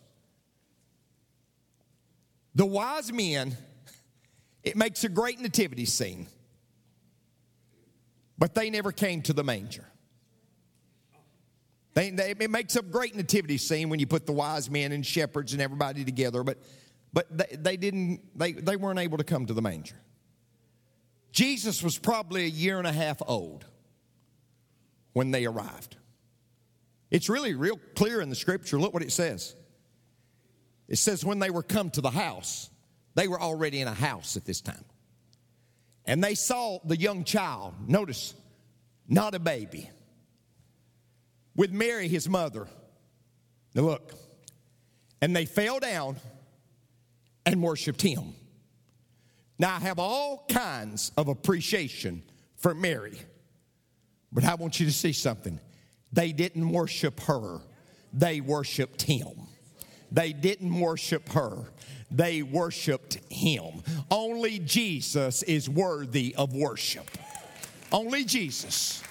The 2.55 2.65
wise 2.65 3.13
men, 3.13 3.55
it 4.63 4.77
makes 4.77 5.05
a 5.05 5.11
great 5.11 5.41
nativity 5.41 5.85
scene, 5.85 6.27
but 8.39 8.55
they 8.55 8.71
never 8.71 8.93
came 8.93 9.21
to 9.23 9.35
the 9.35 9.45
manger. 9.45 9.85
They, 11.95 12.11
they, 12.11 12.35
it 12.39 12.51
makes 12.51 12.77
a 12.77 12.83
great 12.83 13.15
nativity 13.15 13.57
scene 13.57 13.89
when 13.89 14.01
you 14.01 14.07
put 14.07 14.27
the 14.27 14.33
wise 14.33 14.69
men 14.69 14.93
and 14.93 15.07
shepherds 15.07 15.53
and 15.53 15.63
everybody 15.63 16.05
together, 16.05 16.43
but, 16.43 16.59
but 17.13 17.27
they, 17.37 17.57
they 17.57 17.77
didn't, 17.77 18.21
they, 18.37 18.53
they 18.53 18.77
weren't 18.77 18.99
able 18.99 19.19
to 19.19 19.25
come 19.25 19.47
to 19.47 19.55
the 19.55 19.63
manger. 19.63 19.97
Jesus 21.31 21.83
was 21.83 21.97
probably 21.97 22.45
a 22.45 22.49
year 22.49 22.79
and 22.79 22.87
a 22.87 22.93
half 22.93 23.23
old 23.27 23.65
when 25.13 25.31
they 25.31 25.47
arrived. 25.47 25.97
It's 27.11 27.29
really 27.29 27.55
real 27.55 27.79
clear 27.95 28.21
in 28.21 28.29
the 28.29 28.37
scripture. 28.37 28.79
Look 28.79 28.93
what 28.93 29.03
it 29.03 29.13
says. 29.13 29.55
It 30.89 30.97
says, 30.97 31.25
when 31.25 31.39
they 31.39 31.51
were 31.51 31.63
come 31.63 31.91
to 31.91 32.01
the 32.01 32.11
house, 32.11 32.71
they 33.15 33.29
were 33.29 33.41
already 33.41 33.81
in 33.81 33.89
a 33.89 33.95
house 33.95 34.37
at 34.37 34.45
this 34.45 34.61
time. 34.61 34.85
And 36.05 36.23
they 36.23 36.35
saw 36.35 36.81
the 36.85 36.97
young 36.97 37.25
child, 37.25 37.75
notice, 37.87 38.35
not 39.09 39.35
a 39.35 39.39
baby, 39.39 39.91
with 41.57 41.73
Mary, 41.73 42.09
his 42.09 42.29
mother. 42.29 42.67
Now 43.75 43.83
look, 43.83 44.13
and 45.21 45.35
they 45.35 45.47
fell 45.47 45.81
down 45.81 46.17
and 47.47 47.63
worshiped 47.63 48.03
him. 48.03 48.35
Now 49.59 49.77
I 49.77 49.81
have 49.81 49.99
all 49.99 50.45
kinds 50.49 51.13
of 51.17 51.29
appreciation 51.29 52.23
for 52.57 52.75
Mary, 52.75 53.19
but 54.33 54.45
I 54.45 54.55
want 54.55 54.81
you 54.81 54.87
to 54.87 54.93
see 54.93 55.13
something. 55.13 55.61
They 56.13 56.33
didn't 56.33 56.69
worship 56.71 57.21
her, 57.21 57.61
they 58.13 58.41
worshiped 58.41 59.03
him. 59.03 59.49
They 60.13 60.33
didn't 60.33 60.79
worship 60.79 61.29
her, 61.31 61.73
they 62.11 62.43
worshiped 62.43 63.19
him. 63.31 63.83
Only 64.11 64.61
Jesus 64.61 65.43
is 65.43 65.69
worthy 65.69 66.35
of 66.37 66.55
worship. 66.55 67.11
Only 67.91 68.25
Jesus. 68.25 69.03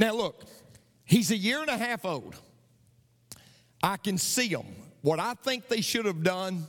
Now, 0.00 0.14
look, 0.14 0.44
he's 1.04 1.30
a 1.30 1.36
year 1.36 1.60
and 1.60 1.68
a 1.68 1.76
half 1.76 2.06
old. 2.06 2.34
I 3.82 3.98
can 3.98 4.16
see 4.16 4.48
him. 4.48 4.64
What 5.02 5.20
I 5.20 5.34
think 5.34 5.68
they 5.68 5.82
should 5.82 6.06
have 6.06 6.22
done 6.22 6.66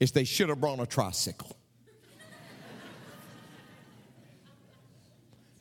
is 0.00 0.10
they 0.10 0.24
should 0.24 0.48
have 0.48 0.58
brought 0.58 0.80
a 0.80 0.86
tricycle. 0.86 1.54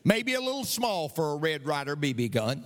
Maybe 0.06 0.36
a 0.36 0.39
little 0.39 0.63
small 0.63 1.10
for 1.10 1.34
a 1.34 1.36
Red 1.36 1.65
Ryder 1.65 1.98
BB 1.98 2.32
gun. 2.32 2.63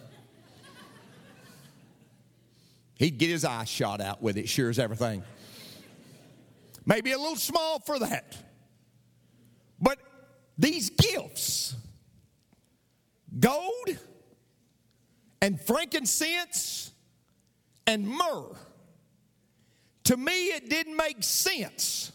He'd 2.93 3.17
get 3.17 3.31
his 3.31 3.45
eye 3.45 3.65
shot 3.65 3.99
out 3.99 4.21
with 4.21 4.37
it, 4.37 4.47
sure 4.47 4.69
as 4.69 4.77
everything. 4.77 5.23
Maybe 6.85 7.13
a 7.13 7.17
little 7.17 7.35
small 7.35 7.79
for 7.79 7.97
that. 7.97 8.37
But 9.81 9.97
these 10.55 10.91
gifts 10.91 11.75
gold 13.39 13.97
and 15.45 15.61
frankincense 15.61 16.91
and 17.85 18.07
myrrh 18.07 18.55
to 20.05 20.17
me, 20.17 20.47
it 20.49 20.69
didn't 20.69 20.95
make 20.95 21.23
sense 21.23 22.11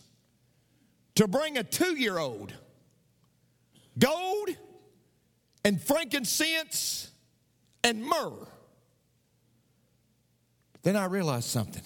to 1.17 1.27
bring 1.29 1.59
a 1.59 1.65
two 1.65 1.97
year 1.97 2.19
old 2.19 2.55
gold 3.99 4.49
and 5.65 5.81
frankincense 5.81 7.11
and 7.85 8.03
myrrh. 8.03 8.47
Then 10.83 10.97
I 10.97 11.05
realized 11.07 11.49
something. 11.49 11.83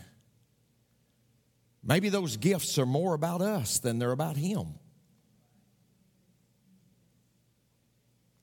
Maybe 1.82 2.10
those 2.10 2.36
gifts 2.36 2.78
are 2.78 2.86
more 2.86 3.14
about 3.14 3.40
us 3.40 3.78
than 3.78 3.98
they're 3.98 4.12
about 4.12 4.36
Him. 4.36 4.74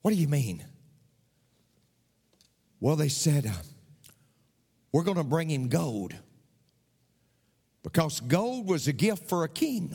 What 0.02 0.12
do 0.12 0.16
you 0.16 0.28
mean? 0.28 0.64
Well, 2.82 2.96
they 2.96 3.10
said, 3.10 3.46
uh, 3.46 3.52
We're 4.90 5.04
going 5.04 5.16
to 5.16 5.22
bring 5.22 5.48
him 5.48 5.68
gold 5.68 6.16
because 7.84 8.18
gold 8.18 8.68
was 8.68 8.88
a 8.88 8.92
gift 8.92 9.28
for 9.28 9.44
a 9.44 9.48
king. 9.48 9.94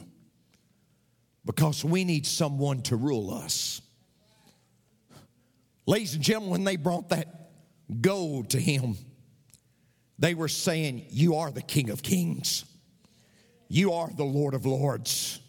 Because 1.43 1.83
we 1.83 2.05
need 2.05 2.25
someone 2.25 2.81
to 2.83 2.95
rule 2.95 3.33
us. 3.33 3.81
Ladies 5.85 6.13
and 6.13 6.23
gentlemen, 6.23 6.51
when 6.51 6.63
they 6.63 6.77
brought 6.77 7.09
that 7.09 7.51
gold 7.99 8.51
to 8.51 8.59
him, 8.59 8.95
they 10.17 10.33
were 10.33 10.47
saying, 10.47 11.07
You 11.09 11.35
are 11.35 11.51
the 11.51 11.61
King 11.61 11.89
of 11.89 12.01
Kings. 12.01 12.63
You 13.67 13.91
are 13.91 14.09
the 14.15 14.23
Lord 14.23 14.53
of 14.53 14.65
Lords. 14.65 15.41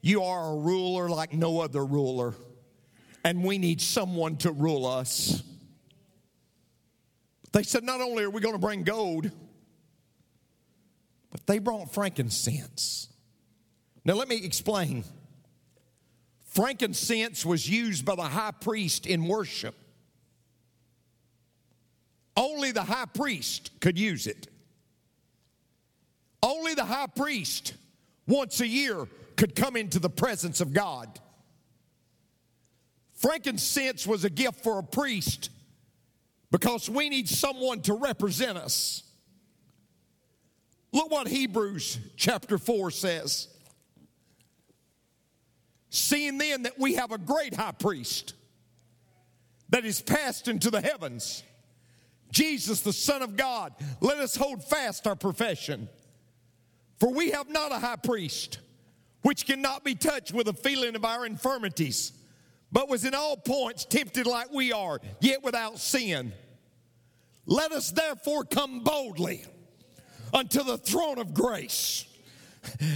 You 0.00 0.24
are 0.24 0.54
a 0.54 0.56
ruler 0.56 1.08
like 1.08 1.32
no 1.32 1.60
other 1.60 1.86
ruler. 1.86 2.34
And 3.22 3.44
we 3.44 3.58
need 3.58 3.80
someone 3.80 4.38
to 4.38 4.50
rule 4.50 4.86
us. 4.86 5.44
They 7.52 7.62
said, 7.62 7.84
Not 7.84 8.00
only 8.00 8.24
are 8.24 8.30
we 8.30 8.40
going 8.40 8.54
to 8.54 8.60
bring 8.60 8.82
gold, 8.82 9.30
but 11.30 11.46
they 11.46 11.58
brought 11.58 11.92
frankincense. 11.92 13.08
Now, 14.04 14.14
let 14.14 14.28
me 14.28 14.44
explain. 14.44 15.04
Frankincense 16.46 17.46
was 17.46 17.68
used 17.68 18.04
by 18.04 18.16
the 18.16 18.22
high 18.22 18.50
priest 18.50 19.06
in 19.06 19.26
worship. 19.26 19.74
Only 22.36 22.72
the 22.72 22.82
high 22.82 23.06
priest 23.06 23.70
could 23.80 23.98
use 23.98 24.26
it. 24.26 24.48
Only 26.42 26.74
the 26.74 26.84
high 26.84 27.06
priest 27.06 27.74
once 28.26 28.60
a 28.60 28.66
year 28.66 29.06
could 29.36 29.54
come 29.54 29.76
into 29.76 29.98
the 29.98 30.10
presence 30.10 30.60
of 30.60 30.72
God. 30.72 31.20
Frankincense 33.14 34.06
was 34.06 34.24
a 34.24 34.30
gift 34.30 34.62
for 34.62 34.78
a 34.78 34.82
priest 34.82 35.50
because 36.52 36.88
we 36.88 37.08
need 37.08 37.28
someone 37.28 37.80
to 37.80 37.94
represent 37.94 38.56
us. 38.56 39.02
Look 40.92 41.10
what 41.10 41.26
Hebrews 41.26 41.98
chapter 42.16 42.58
4 42.58 42.90
says. 42.90 43.48
Seeing 45.88 46.38
then 46.38 46.62
that 46.64 46.78
we 46.78 46.94
have 46.94 47.10
a 47.10 47.18
great 47.18 47.54
high 47.54 47.72
priest 47.72 48.34
that 49.70 49.86
is 49.86 50.02
passed 50.02 50.46
into 50.46 50.70
the 50.70 50.82
heavens, 50.82 51.42
Jesus, 52.30 52.82
the 52.82 52.92
Son 52.92 53.22
of 53.22 53.36
God, 53.36 53.72
let 54.00 54.18
us 54.18 54.36
hold 54.36 54.62
fast 54.62 55.06
our 55.06 55.16
profession. 55.16 55.88
For 57.00 57.10
we 57.10 57.30
have 57.30 57.48
not 57.48 57.72
a 57.72 57.78
high 57.78 57.96
priest 57.96 58.58
which 59.22 59.46
cannot 59.46 59.84
be 59.84 59.94
touched 59.94 60.32
with 60.32 60.48
a 60.48 60.52
feeling 60.52 60.96
of 60.96 61.04
our 61.04 61.24
infirmities, 61.24 62.12
but 62.70 62.88
was 62.88 63.04
in 63.04 63.14
all 63.14 63.36
points 63.36 63.84
tempted 63.84 64.26
like 64.26 64.52
we 64.52 64.72
are, 64.72 65.00
yet 65.20 65.42
without 65.42 65.78
sin. 65.78 66.32
Let 67.46 67.72
us 67.72 67.90
therefore 67.90 68.44
come 68.44 68.80
boldly 68.80 69.44
unto 70.32 70.62
the 70.62 70.78
throne 70.78 71.18
of 71.18 71.34
grace, 71.34 72.06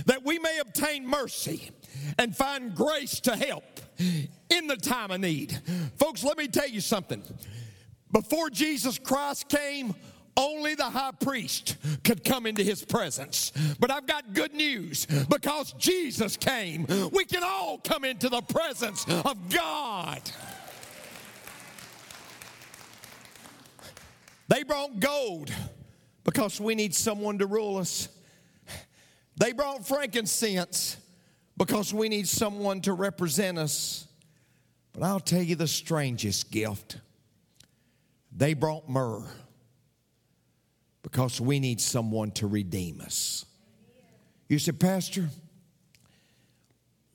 that 0.06 0.24
we 0.24 0.38
may 0.38 0.58
obtain 0.58 1.06
mercy 1.06 1.70
and 2.18 2.36
find 2.36 2.74
grace 2.74 3.20
to 3.20 3.36
help 3.36 3.80
in 4.50 4.66
the 4.66 4.76
time 4.76 5.10
of 5.10 5.20
need. 5.20 5.58
Folks, 5.96 6.22
let 6.22 6.38
me 6.38 6.48
tell 6.48 6.68
you 6.68 6.80
something. 6.80 7.22
Before 8.12 8.48
Jesus 8.50 8.98
Christ 8.98 9.48
came, 9.48 9.94
only 10.36 10.74
the 10.74 10.84
high 10.84 11.12
priest 11.18 11.76
could 12.04 12.22
come 12.22 12.46
into 12.46 12.62
his 12.62 12.84
presence. 12.84 13.52
But 13.80 13.90
I've 13.90 14.06
got 14.06 14.34
good 14.34 14.54
news 14.54 15.06
because 15.28 15.72
Jesus 15.72 16.36
came, 16.36 16.86
we 17.12 17.24
can 17.24 17.42
all 17.42 17.78
come 17.78 18.04
into 18.04 18.28
the 18.28 18.42
presence 18.42 19.04
of 19.08 19.48
God. 19.48 20.20
They 24.48 24.62
brought 24.62 25.00
gold 25.00 25.52
because 26.24 26.60
we 26.60 26.74
need 26.74 26.94
someone 26.94 27.38
to 27.38 27.46
rule 27.46 27.78
us. 27.78 28.08
They 29.36 29.52
brought 29.52 29.86
frankincense 29.86 30.96
because 31.56 31.92
we 31.92 32.08
need 32.08 32.28
someone 32.28 32.80
to 32.82 32.92
represent 32.92 33.58
us. 33.58 34.06
But 34.92 35.02
I'll 35.02 35.20
tell 35.20 35.42
you 35.42 35.56
the 35.56 35.66
strangest 35.66 36.50
gift. 36.50 36.98
They 38.34 38.54
brought 38.54 38.88
myrrh 38.88 39.24
because 41.02 41.40
we 41.40 41.60
need 41.60 41.80
someone 41.80 42.30
to 42.32 42.46
redeem 42.46 43.00
us. 43.00 43.44
You 44.48 44.58
said, 44.58 44.78
Pastor, 44.78 45.28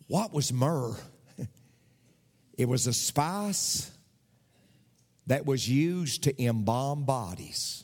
what 0.07 0.33
was 0.33 0.51
myrrh? 0.51 0.95
It 2.57 2.67
was 2.67 2.85
a 2.85 2.93
spice 2.93 3.89
that 5.27 5.45
was 5.45 5.69
used 5.69 6.23
to 6.23 6.43
embalm 6.43 7.05
bodies. 7.05 7.83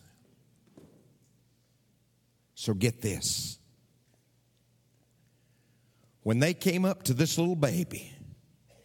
So 2.55 2.73
get 2.73 3.01
this. 3.01 3.59
When 6.23 6.39
they 6.39 6.53
came 6.53 6.83
up 6.83 7.03
to 7.03 7.13
this 7.13 7.37
little 7.37 7.55
baby, 7.55 8.11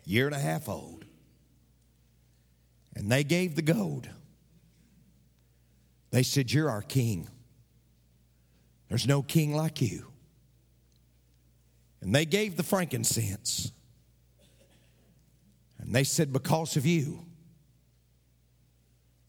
year 0.04 0.26
and 0.26 0.34
a 0.34 0.38
half 0.38 0.68
old, 0.68 1.04
and 2.94 3.10
they 3.10 3.24
gave 3.24 3.56
the 3.56 3.62
gold, 3.62 4.08
they 6.10 6.22
said, 6.22 6.52
You're 6.52 6.70
our 6.70 6.82
king. 6.82 7.28
There's 8.88 9.06
no 9.06 9.22
king 9.22 9.54
like 9.54 9.80
you. 9.80 10.06
And 12.02 12.14
they 12.14 12.26
gave 12.26 12.56
the 12.56 12.62
frankincense. 12.62 13.72
And 15.78 15.94
they 15.94 16.04
said, 16.04 16.32
Because 16.32 16.76
of 16.76 16.84
you, 16.84 17.24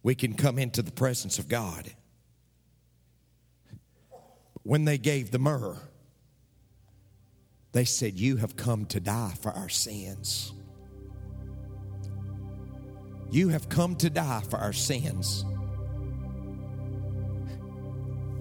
we 0.03 0.13
can 0.13 0.33
come 0.33 0.59
into 0.59 0.81
the 0.81 0.91
presence 0.91 1.39
of 1.39 1.47
God. 1.47 1.91
When 4.63 4.85
they 4.85 4.97
gave 4.97 5.31
the 5.31 5.39
myrrh, 5.39 5.77
they 7.71 7.85
said, 7.85 8.19
You 8.19 8.37
have 8.37 8.55
come 8.55 8.85
to 8.87 8.99
die 8.99 9.33
for 9.41 9.51
our 9.51 9.69
sins. 9.69 10.53
You 13.31 13.49
have 13.49 13.67
come 13.67 13.95
to 13.95 14.09
die 14.09 14.43
for 14.49 14.59
our 14.59 14.73
sins. 14.73 15.43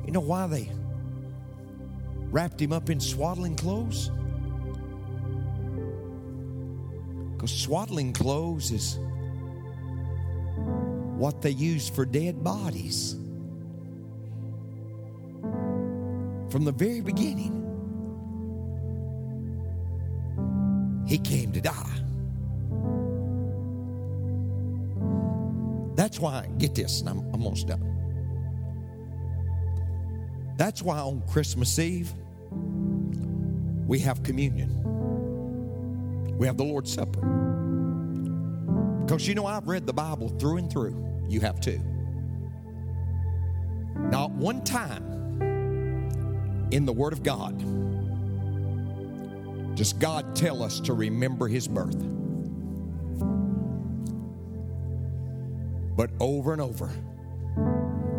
You 0.04 0.12
know 0.12 0.20
why 0.20 0.46
they 0.48 0.70
wrapped 2.30 2.60
him 2.60 2.72
up 2.72 2.90
in 2.90 3.00
swaddling 3.00 3.56
clothes? 3.56 4.10
Because 7.32 7.52
swaddling 7.52 8.12
clothes 8.12 8.70
is 8.70 8.98
what 11.22 11.40
they 11.40 11.50
use 11.50 11.88
for 11.88 12.04
dead 12.04 12.42
bodies. 12.42 13.12
From 16.50 16.64
the 16.64 16.72
very 16.72 17.00
beginning, 17.00 17.62
he 21.06 21.18
came 21.18 21.52
to 21.52 21.60
die. 21.60 22.00
That's 25.94 26.18
why, 26.18 26.48
get 26.58 26.74
this, 26.74 26.98
and 27.02 27.10
I'm 27.10 27.20
I'm 27.32 27.44
almost 27.44 27.68
done. 27.68 27.86
That's 30.56 30.82
why 30.82 30.98
on 30.98 31.22
Christmas 31.28 31.78
Eve, 31.78 32.12
we 33.86 34.00
have 34.00 34.24
communion. 34.24 34.76
We 36.36 36.48
have 36.48 36.56
the 36.56 36.64
Lord's 36.64 36.92
Supper. 36.92 37.20
Because 39.06 39.28
you 39.28 39.36
know, 39.36 39.46
I've 39.46 39.68
read 39.68 39.86
the 39.86 39.92
Bible 39.92 40.28
through 40.28 40.56
and 40.56 40.68
through. 40.68 41.11
You 41.28 41.40
have 41.40 41.60
too. 41.60 41.80
Not 43.96 44.30
one 44.32 44.64
time 44.64 45.12
in 46.70 46.86
the 46.86 46.92
Word 46.92 47.12
of 47.12 47.22
God 47.22 47.58
does 49.76 49.92
God 49.92 50.36
tell 50.36 50.62
us 50.62 50.80
to 50.80 50.92
remember 50.92 51.48
His 51.48 51.66
birth. 51.68 51.98
But 55.96 56.10
over 56.20 56.52
and 56.52 56.60
over, 56.60 56.90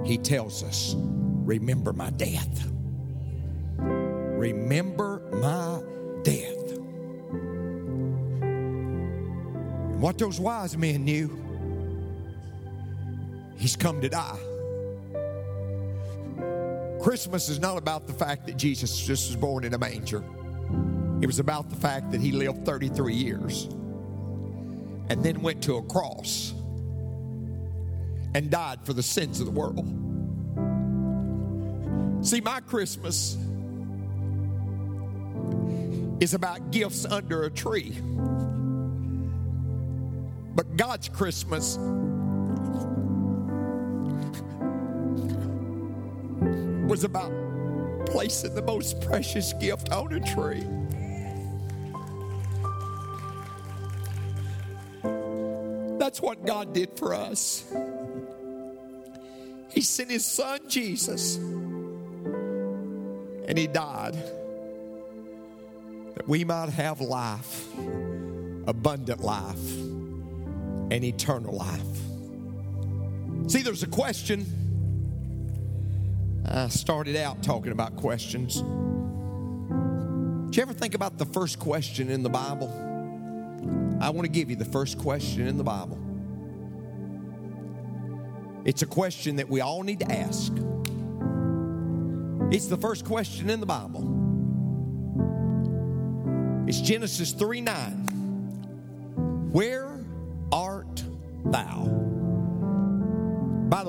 He 0.06 0.18
tells 0.18 0.64
us, 0.64 0.96
Remember 0.98 1.92
my 1.94 2.10
death. 2.12 2.70
Remember 3.78 5.22
my 5.34 5.82
death. 6.24 6.72
And 9.92 10.02
what 10.02 10.18
those 10.18 10.40
wise 10.40 10.78
men 10.78 11.04
knew, 11.04 11.43
He's 13.64 13.78
come 13.78 14.02
to 14.02 14.10
die. 14.10 14.38
Christmas 17.02 17.48
is 17.48 17.60
not 17.60 17.78
about 17.78 18.08
the 18.08 18.14
fact 18.14 18.46
that 18.48 18.58
Jesus 18.58 19.00
just 19.00 19.30
was 19.30 19.38
born 19.38 19.64
in 19.64 19.74
a 19.74 19.78
manger. 19.78 20.22
It 21.22 21.28
was 21.28 21.40
about 21.40 21.70
the 21.70 21.78
fact 21.78 22.12
that 22.12 22.20
he 22.20 22.34
lived 22.34 22.66
33 22.66 23.16
years 23.16 23.70
and 25.08 25.24
then 25.24 25.42
went 25.42 25.64
to 25.64 25.78
a 25.78 25.82
cross 25.84 26.54
and 28.36 28.52
died 28.52 28.80
for 28.84 28.92
the 28.92 29.02
sins 29.02 29.40
of 29.40 29.46
the 29.46 29.52
world. 29.54 29.88
See, 32.28 32.42
my 32.42 32.60
Christmas 32.60 33.38
is 36.20 36.34
about 36.34 36.72
gifts 36.72 37.06
under 37.06 37.44
a 37.44 37.50
tree. 37.50 37.96
But 40.54 40.76
God's 40.76 41.08
Christmas 41.08 41.78
was 46.94 47.04
about 47.04 47.34
placing 48.06 48.54
the 48.54 48.62
most 48.62 49.02
precious 49.02 49.54
gift 49.54 49.92
on 49.92 50.14
a 50.14 50.20
tree. 50.20 50.64
That's 55.98 56.22
what 56.22 56.46
God 56.46 56.72
did 56.72 56.96
for 56.96 57.16
us. 57.16 57.66
He 59.72 59.82
sent 59.82 60.12
His 60.12 60.24
Son 60.24 60.60
Jesus, 60.68 61.38
and 61.38 63.58
He 63.58 63.66
died 63.66 64.14
that 66.14 66.28
we 66.28 66.44
might 66.44 66.70
have 66.70 67.02
life, 67.02 67.66
abundant 68.68 69.24
life, 69.24 69.68
and 70.92 71.04
eternal 71.04 71.56
life. 71.56 71.82
See, 73.48 73.64
there's 73.64 73.82
a 73.82 73.88
question. 73.88 74.63
I 76.46 76.68
started 76.68 77.16
out 77.16 77.42
talking 77.42 77.72
about 77.72 77.96
questions. 77.96 78.56
Did 78.56 78.66
you 80.58 80.62
ever 80.62 80.74
think 80.74 80.94
about 80.94 81.18
the 81.18 81.26
first 81.26 81.58
question 81.58 82.10
in 82.10 82.22
the 82.22 82.30
Bible? 82.30 82.68
I 84.02 84.10
want 84.10 84.26
to 84.26 84.32
give 84.32 84.50
you 84.50 84.58
the 84.58 84.66
first 84.66 84.98
question 84.98 85.48
in 85.48 85.58
the 85.58 85.64
Bible. 85.64 85.98
It's 88.66 88.82
a 88.82 88.86
question 88.86 89.38
that 89.38 89.48
we 89.48 89.62
all 89.62 89.84
need 89.84 90.02
to 90.02 90.12
ask. 90.12 90.52
It's 92.52 92.68
the 92.68 92.78
first 92.78 93.06
question 93.06 93.50
in 93.50 93.62
the 93.62 93.66
Bible. 93.66 94.02
It's 96.68 96.82
Genesis 96.82 97.32
3 97.32 97.62
9. 97.62 99.50
Where 99.52 99.98
art 100.52 101.04
thou? 101.46 102.13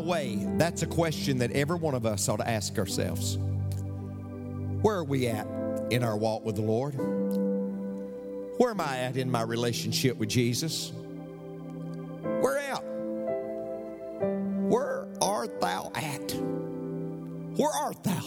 Way, 0.05 0.47
that's 0.59 0.83
a 0.83 0.87
question 0.87 1.38
that 1.38 1.51
every 1.53 1.77
one 1.77 1.95
of 1.95 2.05
us 2.05 2.29
ought 2.29 2.37
to 2.37 2.47
ask 2.47 2.79
ourselves. 2.79 3.38
Where 4.83 4.97
are 4.97 5.05
we 5.05 5.29
at 5.29 5.47
in 5.90 6.05
our 6.05 6.14
walk 6.14 6.45
with 6.45 6.57
the 6.57 6.62
Lord? 6.62 6.95
Where 8.59 8.71
am 8.71 8.83
I 8.83 8.99
at 8.99 9.17
in 9.17 9.31
my 9.31 9.40
relationship 9.40 10.19
with 10.19 10.29
Jesus? 10.29 10.93
Where 12.21 12.59
at? 12.59 12.83
Where 14.69 15.07
art 15.23 15.59
thou 15.62 15.90
at? 15.95 16.33
Where 17.57 17.73
art 17.73 18.05
thou? 18.05 18.21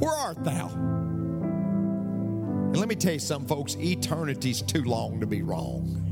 Where 0.00 0.12
art 0.12 0.42
thou? 0.42 0.66
And 2.66 2.76
let 2.76 2.88
me 2.88 2.96
tell 2.96 3.12
you 3.12 3.20
something, 3.20 3.46
folks 3.46 3.76
eternity's 3.76 4.62
too 4.62 4.82
long 4.82 5.20
to 5.20 5.26
be 5.26 5.42
wrong. 5.42 6.09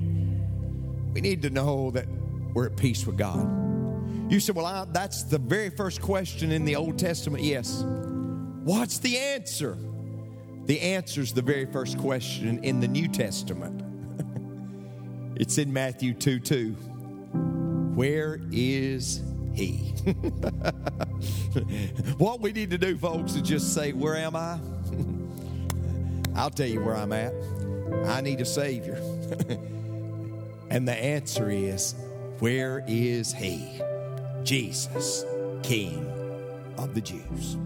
We 1.19 1.23
need 1.23 1.43
to 1.43 1.51
know 1.51 1.91
that 1.91 2.07
we're 2.55 2.67
at 2.67 2.77
peace 2.77 3.05
with 3.05 3.17
God. 3.17 4.31
You 4.31 4.39
said, 4.39 4.55
Well, 4.55 4.67
I, 4.67 4.87
that's 4.93 5.25
the 5.25 5.39
very 5.39 5.69
first 5.69 6.01
question 6.01 6.53
in 6.53 6.65
the 6.65 6.77
Old 6.77 6.97
Testament. 6.97 7.43
Yes. 7.43 7.83
What's 8.63 8.99
the 8.99 9.19
answer? 9.19 9.77
The 10.67 10.81
answer 10.81 11.21
is 11.21 11.33
the 11.33 11.43
very 11.43 11.67
first 11.67 11.99
question 11.99 12.63
in 12.63 12.79
the 12.79 12.87
New 12.87 13.09
Testament. 13.09 13.83
it's 15.41 15.59
in 15.59 15.73
Matthew 15.73 16.15
2 16.15 16.39
2. 16.39 16.71
Where 17.97 18.39
is 18.53 19.21
he? 19.55 19.75
what 22.19 22.41
we 22.41 22.53
need 22.53 22.71
to 22.71 22.79
do, 22.79 22.97
folks, 22.97 23.35
is 23.35 23.43
just 23.43 23.75
say, 23.75 23.93
Where 23.93 24.15
am 24.15 24.37
I? 24.37 24.61
I'll 26.37 26.51
tell 26.51 26.69
you 26.69 26.81
where 26.81 26.95
I'm 26.95 27.13
at. 27.13 27.35
I 28.07 28.21
need 28.21 28.41
a 28.41 28.47
Savior. 28.47 29.03
And 30.71 30.87
the 30.87 30.95
answer 30.95 31.51
is, 31.51 31.95
Where 32.39 32.85
is 32.87 33.33
he? 33.33 33.81
Jesus, 34.45 35.25
King 35.63 36.07
of 36.77 36.95
the 36.95 37.01
Jews. 37.01 37.57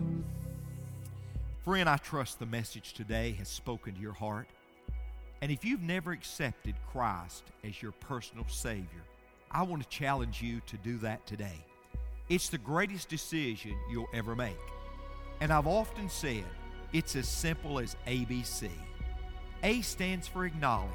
Friend, 1.64 1.88
I 1.88 1.96
trust 1.96 2.38
the 2.38 2.46
message 2.46 2.92
today 2.92 3.32
has 3.38 3.48
spoken 3.48 3.94
to 3.94 4.00
your 4.00 4.12
heart. 4.12 4.48
And 5.40 5.50
if 5.50 5.64
you've 5.64 5.82
never 5.82 6.12
accepted 6.12 6.74
Christ 6.90 7.44
as 7.64 7.82
your 7.82 7.92
personal 7.92 8.46
Savior, 8.48 9.02
I 9.50 9.62
want 9.62 9.82
to 9.82 9.88
challenge 9.88 10.40
you 10.40 10.60
to 10.66 10.76
do 10.78 10.98
that 10.98 11.26
today. 11.26 11.64
It's 12.28 12.48
the 12.48 12.58
greatest 12.58 13.08
decision 13.08 13.76
you'll 13.90 14.08
ever 14.14 14.34
make. 14.34 14.56
And 15.40 15.52
I've 15.52 15.66
often 15.66 16.08
said 16.08 16.44
it's 16.92 17.16
as 17.16 17.28
simple 17.28 17.78
as 17.78 17.96
ABC. 18.06 18.70
A 19.62 19.80
stands 19.82 20.26
for 20.26 20.46
acknowledge. 20.46 20.90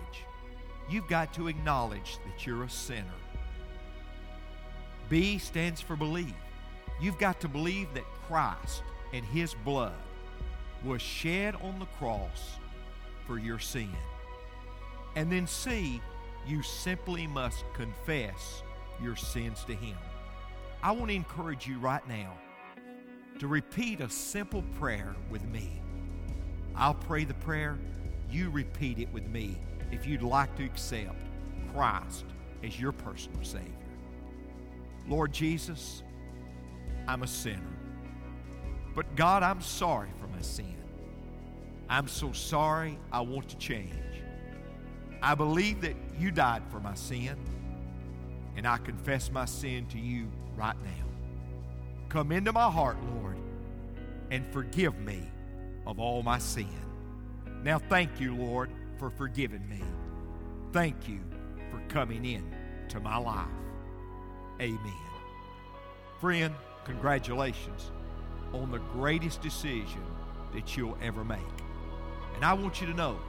You've 0.90 1.08
got 1.08 1.34
to 1.34 1.50
acknowledge 1.50 2.18
that 2.26 2.46
you're 2.46 2.64
a 2.64 2.70
sinner. 2.70 3.04
B 5.10 5.38
stands 5.38 5.82
for 5.82 5.96
believe. 5.96 6.34
You've 7.02 7.18
got 7.18 7.42
to 7.42 7.48
believe 7.48 7.94
that 7.94 8.06
Christ 8.28 8.84
and 9.14 9.26
His 9.26 9.54
blood 9.66 9.94
was 10.84 11.02
shed 11.02 11.56
on 11.56 11.80
the 11.80 11.86
cross 11.98 12.58
for 13.26 13.38
your 13.38 13.60
sin. 13.60 13.92
And 15.16 15.32
then, 15.32 15.46
C, 15.48 16.02
you 16.48 16.64
simply 16.64 17.28
must 17.28 17.66
confess 17.74 18.64
your 19.02 19.16
sins 19.16 19.64
to 19.66 19.76
Him. 19.76 19.98
I 20.82 20.92
want 20.92 21.10
to 21.10 21.16
encourage 21.16 21.68
you 21.68 21.80
right 21.80 22.08
now 22.08 22.34
to 23.40 23.48
repeat 23.48 24.00
a 24.00 24.10
simple 24.10 24.64
prayer 24.80 25.16
with 25.30 25.44
me. 25.46 25.82
I'll 26.76 26.94
pray 26.94 27.26
the 27.26 27.34
prayer, 27.34 27.78
you 28.30 28.50
repeat 28.50 29.00
it 29.00 29.12
with 29.12 29.28
me 29.28 29.58
if 29.92 30.06
you'd 30.06 30.22
like 30.22 30.56
to 30.58 30.66
accept 30.66 31.16
Christ 31.74 32.26
as 32.64 32.80
your 32.80 32.92
personal 32.92 33.44
Savior. 33.44 33.72
Lord 35.08 35.32
Jesus, 35.32 36.04
I'm 37.08 37.24
a 37.24 37.28
sinner. 37.28 37.62
But 38.94 39.16
God, 39.16 39.44
I'm 39.44 39.62
sorry 39.62 40.10
for 40.20 40.28
my 40.28 40.42
sin. 40.42 40.76
I'm 41.90 42.08
so 42.08 42.32
sorry 42.32 43.00
I 43.12 43.22
want 43.22 43.50
to 43.50 43.58
change. 43.58 43.94
I 45.22 45.36
believe 45.36 45.82
that 45.82 45.96
you 46.20 46.32
died 46.32 46.64
for 46.70 46.80
my 46.80 46.94
sin, 46.94 47.38
and 48.56 48.68
I 48.68 48.78
confess 48.78 49.32
my 49.32 49.46
sin 49.46 49.86
to 49.88 50.00
you 50.00 50.28
right 50.56 50.76
now. 50.84 51.06
Come 52.10 52.32
into 52.32 52.52
my 52.52 52.70
heart, 52.70 52.98
Lord, 53.16 53.38
and 54.32 54.46
forgive 54.52 54.98
me 55.00 55.30
of 55.86 56.00
all 56.00 56.24
my 56.24 56.40
sin. 56.40 56.68
Now, 57.64 57.80
thank 57.80 58.20
you, 58.20 58.36
Lord, 58.36 58.70
for 58.98 59.10
forgiving 59.10 59.68
me. 59.70 59.82
Thank 60.72 61.08
you 61.08 61.20
for 61.72 61.82
coming 61.88 62.26
in 62.26 62.44
to 62.90 63.00
my 63.00 63.18
life. 63.18 63.48
Amen. 64.60 64.80
Friend, 66.20 66.54
congratulations 66.84 67.92
on 68.54 68.72
the 68.72 68.80
greatest 68.80 69.42
decision 69.42 70.04
that 70.54 70.76
you'll 70.76 70.98
ever 71.02 71.24
make. 71.24 71.40
And 72.36 72.44
I 72.46 72.54
want 72.54 72.82
you 72.82 72.88
to 72.88 72.94
know 72.94 73.20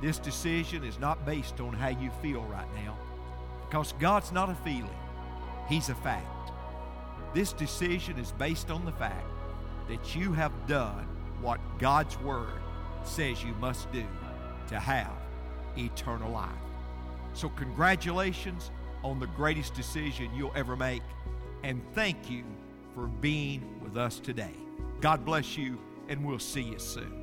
this 0.00 0.18
decision 0.18 0.84
is 0.84 0.98
not 0.98 1.24
based 1.26 1.60
on 1.60 1.72
how 1.72 1.88
you 1.88 2.10
feel 2.22 2.42
right 2.42 2.66
now, 2.74 2.96
because 3.68 3.92
God's 4.00 4.32
not 4.32 4.50
a 4.50 4.54
feeling, 4.56 4.88
He's 5.68 5.88
a 5.88 5.94
fact. 5.94 6.52
This 7.34 7.52
decision 7.52 8.18
is 8.18 8.32
based 8.32 8.70
on 8.70 8.84
the 8.84 8.92
fact 8.92 9.26
that 9.88 10.14
you 10.14 10.32
have 10.32 10.52
done 10.66 11.06
what 11.40 11.60
God's 11.78 12.18
Word 12.20 12.60
says 13.04 13.42
you 13.42 13.54
must 13.54 13.90
do 13.92 14.04
to 14.68 14.78
have 14.78 15.12
eternal 15.76 16.30
life. 16.30 16.50
So, 17.34 17.48
congratulations 17.48 18.70
on 19.02 19.18
the 19.18 19.26
greatest 19.28 19.74
decision 19.74 20.30
you'll 20.34 20.52
ever 20.54 20.76
make, 20.76 21.02
and 21.62 21.82
thank 21.94 22.30
you 22.30 22.44
for 22.94 23.06
being 23.06 23.80
with 23.82 23.96
us 23.96 24.18
today. 24.18 24.54
God 25.00 25.24
bless 25.24 25.56
you, 25.56 25.78
and 26.08 26.24
we'll 26.24 26.38
see 26.38 26.62
you 26.62 26.78
soon. 26.78 27.21